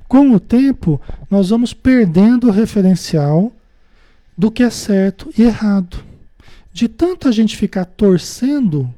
[0.07, 0.99] com o tempo,
[1.31, 3.51] nós vamos perdendo o referencial
[4.37, 6.03] do que é certo e errado.
[6.73, 8.93] De tanto a gente ficar torcendo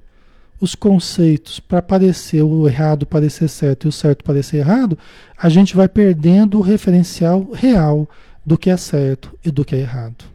[0.59, 4.97] os conceitos para parecer o errado parecer certo e o certo parecer errado,
[5.37, 8.09] a gente vai perdendo o referencial real
[8.45, 10.25] do que é certo e do que é errado.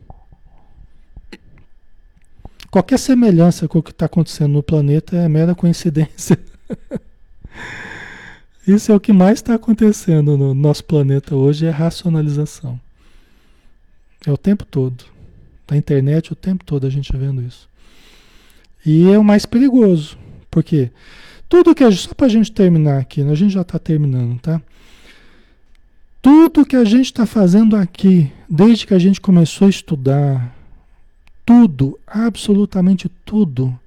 [2.70, 6.38] Qualquer semelhança com o que está acontecendo no planeta é mera coincidência.
[8.66, 12.80] Isso é o que mais está acontecendo no nosso planeta hoje, é racionalização.
[14.26, 15.05] É o tempo todo.
[15.70, 17.68] Na internet o tempo todo a gente vendo isso.
[18.84, 20.16] E é o mais perigoso.
[20.50, 20.90] Porque
[21.48, 23.32] tudo que a gente, só para a gente terminar aqui, né?
[23.32, 24.61] a gente já está terminando, tá?
[26.25, 30.57] Tudo que a gente está fazendo aqui, desde que a gente começou a estudar,
[31.45, 33.79] tudo, absolutamente tudo,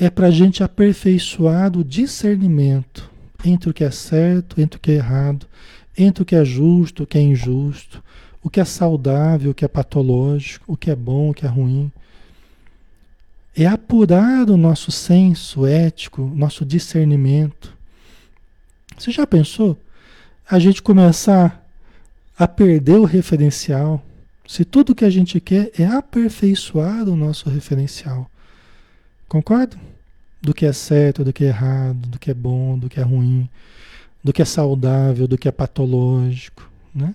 [0.00, 3.10] é para a gente aperfeiçoar o discernimento
[3.44, 5.46] entre o que é certo, entre o que é errado,
[5.94, 8.02] entre o que é justo, o que é injusto,
[8.42, 11.50] o que é saudável, o que é patológico, o que é bom, o que é
[11.50, 11.92] ruim.
[13.54, 17.76] É apurar o nosso senso ético, nosso discernimento.
[18.96, 19.76] Você já pensou?
[20.50, 21.62] A gente começar
[22.38, 24.02] a perder o referencial.
[24.46, 28.30] Se tudo que a gente quer é aperfeiçoar o nosso referencial.
[29.28, 29.76] Concorda?
[30.40, 33.02] Do que é certo, do que é errado, do que é bom, do que é
[33.02, 33.46] ruim,
[34.24, 37.14] do que é saudável, do que é patológico, né?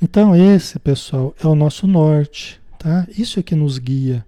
[0.00, 3.06] Então, esse, pessoal, é o nosso norte, tá?
[3.16, 4.26] Isso é que nos guia.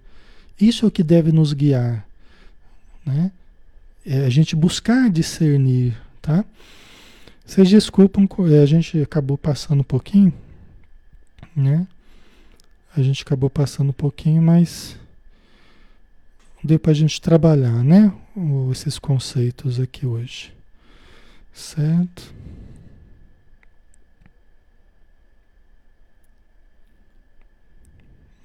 [0.59, 2.07] Isso é o que deve nos guiar,
[3.05, 3.29] né?
[4.05, 6.45] É a gente buscar discernir, tá?
[7.45, 10.33] Vocês desculpam, é, a gente acabou passando um pouquinho,
[11.55, 11.87] né?
[12.97, 14.97] A gente acabou passando um pouquinho, mas
[16.63, 18.11] deu para a gente trabalhar, né?
[18.71, 20.51] Esses conceitos aqui hoje,
[21.53, 22.33] certo?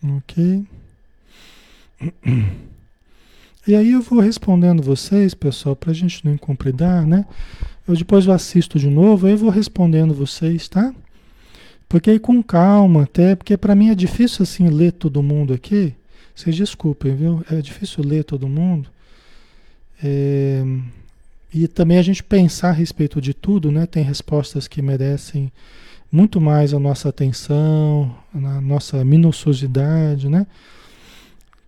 [0.03, 0.67] Ok.
[3.67, 7.27] E aí eu vou respondendo vocês, pessoal, para a gente não incompridar, né?
[7.87, 10.95] Eu depois eu assisto de novo, eu vou respondendo vocês, tá?
[11.89, 15.95] Porque aí com calma, até, porque para mim é difícil assim ler todo mundo aqui.
[16.35, 17.45] Vocês desculpem, viu?
[17.51, 18.89] É difícil ler todo mundo.
[20.03, 20.63] É,
[21.53, 23.87] e também a gente pensar a respeito de tudo, né?
[23.87, 25.53] Tem respostas que merecem
[26.11, 30.47] muito mais a nossa atenção, a nossa minuciosidade, né?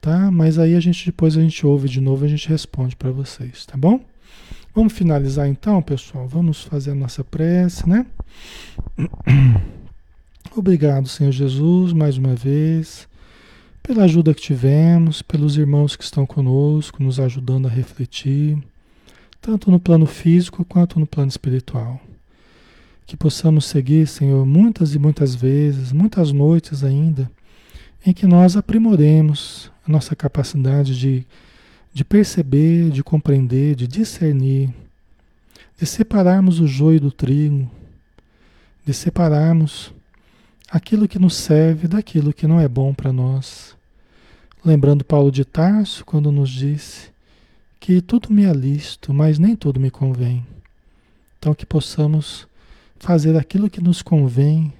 [0.00, 0.30] Tá?
[0.30, 3.66] Mas aí a gente depois a gente ouve de novo, a gente responde para vocês,
[3.66, 4.00] tá bom?
[4.74, 6.26] Vamos finalizar então, pessoal.
[6.26, 8.06] Vamos fazer a nossa prece, né?
[10.56, 13.06] Obrigado, Senhor Jesus, mais uma vez,
[13.82, 18.56] pela ajuda que tivemos, pelos irmãos que estão conosco, nos ajudando a refletir
[19.42, 22.00] tanto no plano físico quanto no plano espiritual.
[23.04, 27.30] Que possamos seguir, Senhor, muitas e muitas vezes, muitas noites ainda,
[28.06, 31.26] em que nós aprimoremos a nossa capacidade de,
[31.92, 34.70] de perceber, de compreender, de discernir,
[35.78, 37.70] de separarmos o joio do trigo,
[38.84, 39.92] de separarmos
[40.70, 43.76] aquilo que nos serve daquilo que não é bom para nós.
[44.64, 47.12] Lembrando Paulo de Tarso, quando nos disse:
[47.82, 50.46] que tudo me é lícito, mas nem tudo me convém.
[51.36, 52.46] Então que possamos
[52.96, 54.72] fazer aquilo que nos convém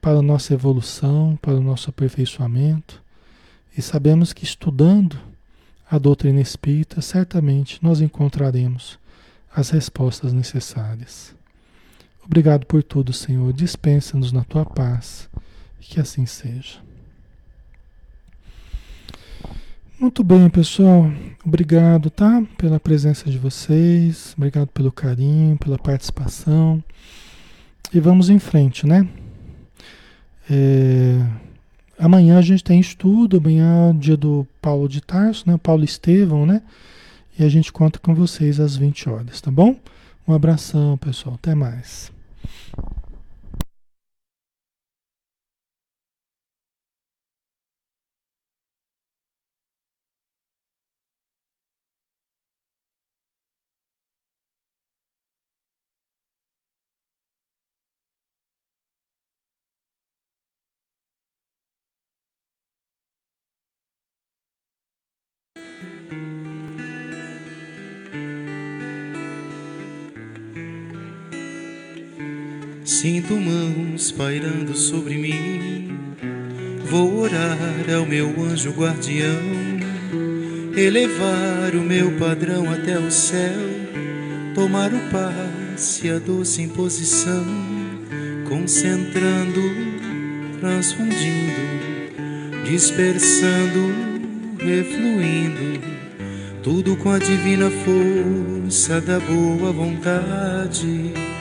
[0.00, 3.02] para a nossa evolução, para o nosso aperfeiçoamento.
[3.76, 5.18] E sabemos que estudando
[5.94, 8.98] a doutrina espírita, certamente nós encontraremos
[9.54, 11.32] as respostas necessárias.
[12.24, 13.52] Obrigado por tudo, Senhor.
[13.52, 15.28] Dispensa-nos na tua paz.
[15.78, 16.80] Que assim seja.
[20.00, 21.12] Muito bem, pessoal.
[21.46, 22.42] Obrigado, tá?
[22.58, 24.34] Pela presença de vocês.
[24.36, 26.82] Obrigado pelo carinho, pela participação.
[27.92, 29.08] E vamos em frente, né?
[30.50, 31.24] É...
[31.98, 35.58] Amanhã a gente tem estudo, amanhã é dia do Paulo de Tarso, né?
[35.62, 36.62] Paulo Estevão, né?
[37.38, 39.76] E a gente conta com vocês às 20 horas, tá bom?
[40.26, 41.34] Um abração, pessoal.
[41.34, 42.12] Até mais.
[72.84, 75.96] Sinto mãos pairando sobre mim.
[76.84, 77.58] Vou orar
[77.96, 79.40] ao meu anjo guardião,
[80.76, 83.56] elevar o meu padrão até o céu,
[84.54, 87.46] tomar o passe, a doce imposição,
[88.46, 89.62] concentrando,
[90.60, 91.62] transfundindo,
[92.66, 93.94] dispersando,
[94.58, 95.80] refluindo,
[96.62, 101.33] tudo com a divina força da boa vontade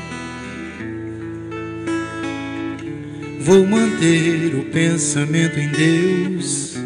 [3.45, 6.77] Vou manter o pensamento em Deus,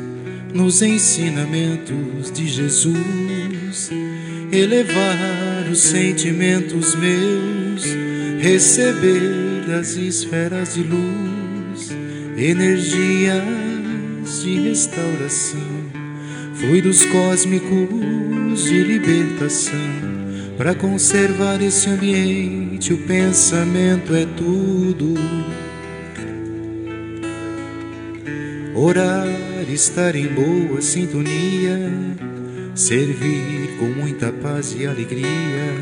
[0.52, 3.92] nos ensinamentos de Jesus,
[4.52, 7.84] elevar os sentimentos meus,
[8.40, 11.96] receber das esferas de luz,
[12.36, 13.44] energias
[14.42, 15.62] de restauração,
[16.56, 20.08] fluidos cósmicos de libertação.
[20.58, 25.14] Para conservar esse ambiente, o pensamento é tudo.
[28.80, 29.26] Orar,
[29.74, 31.92] estar em boa sintonia,
[32.76, 35.74] servir com muita paz e alegria,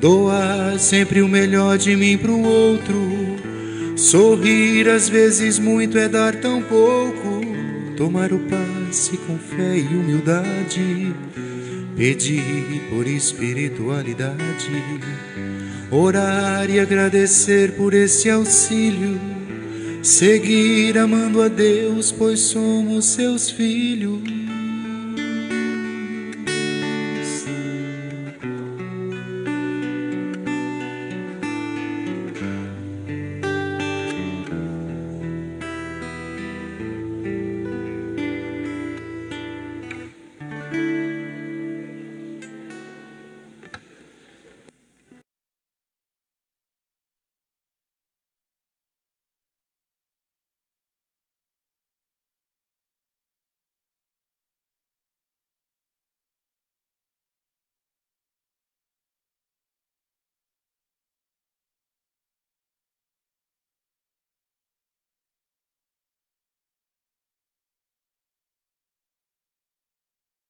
[0.00, 2.98] doar sempre o melhor de mim para o outro,
[3.96, 7.40] sorrir às vezes muito é dar tão pouco,
[7.96, 11.14] tomar o passe com fé e humildade,
[11.96, 14.72] pedir por espiritualidade,
[15.88, 19.31] orar e agradecer por esse auxílio
[20.02, 24.41] Seguir amando a Deus, pois somos seus filhos.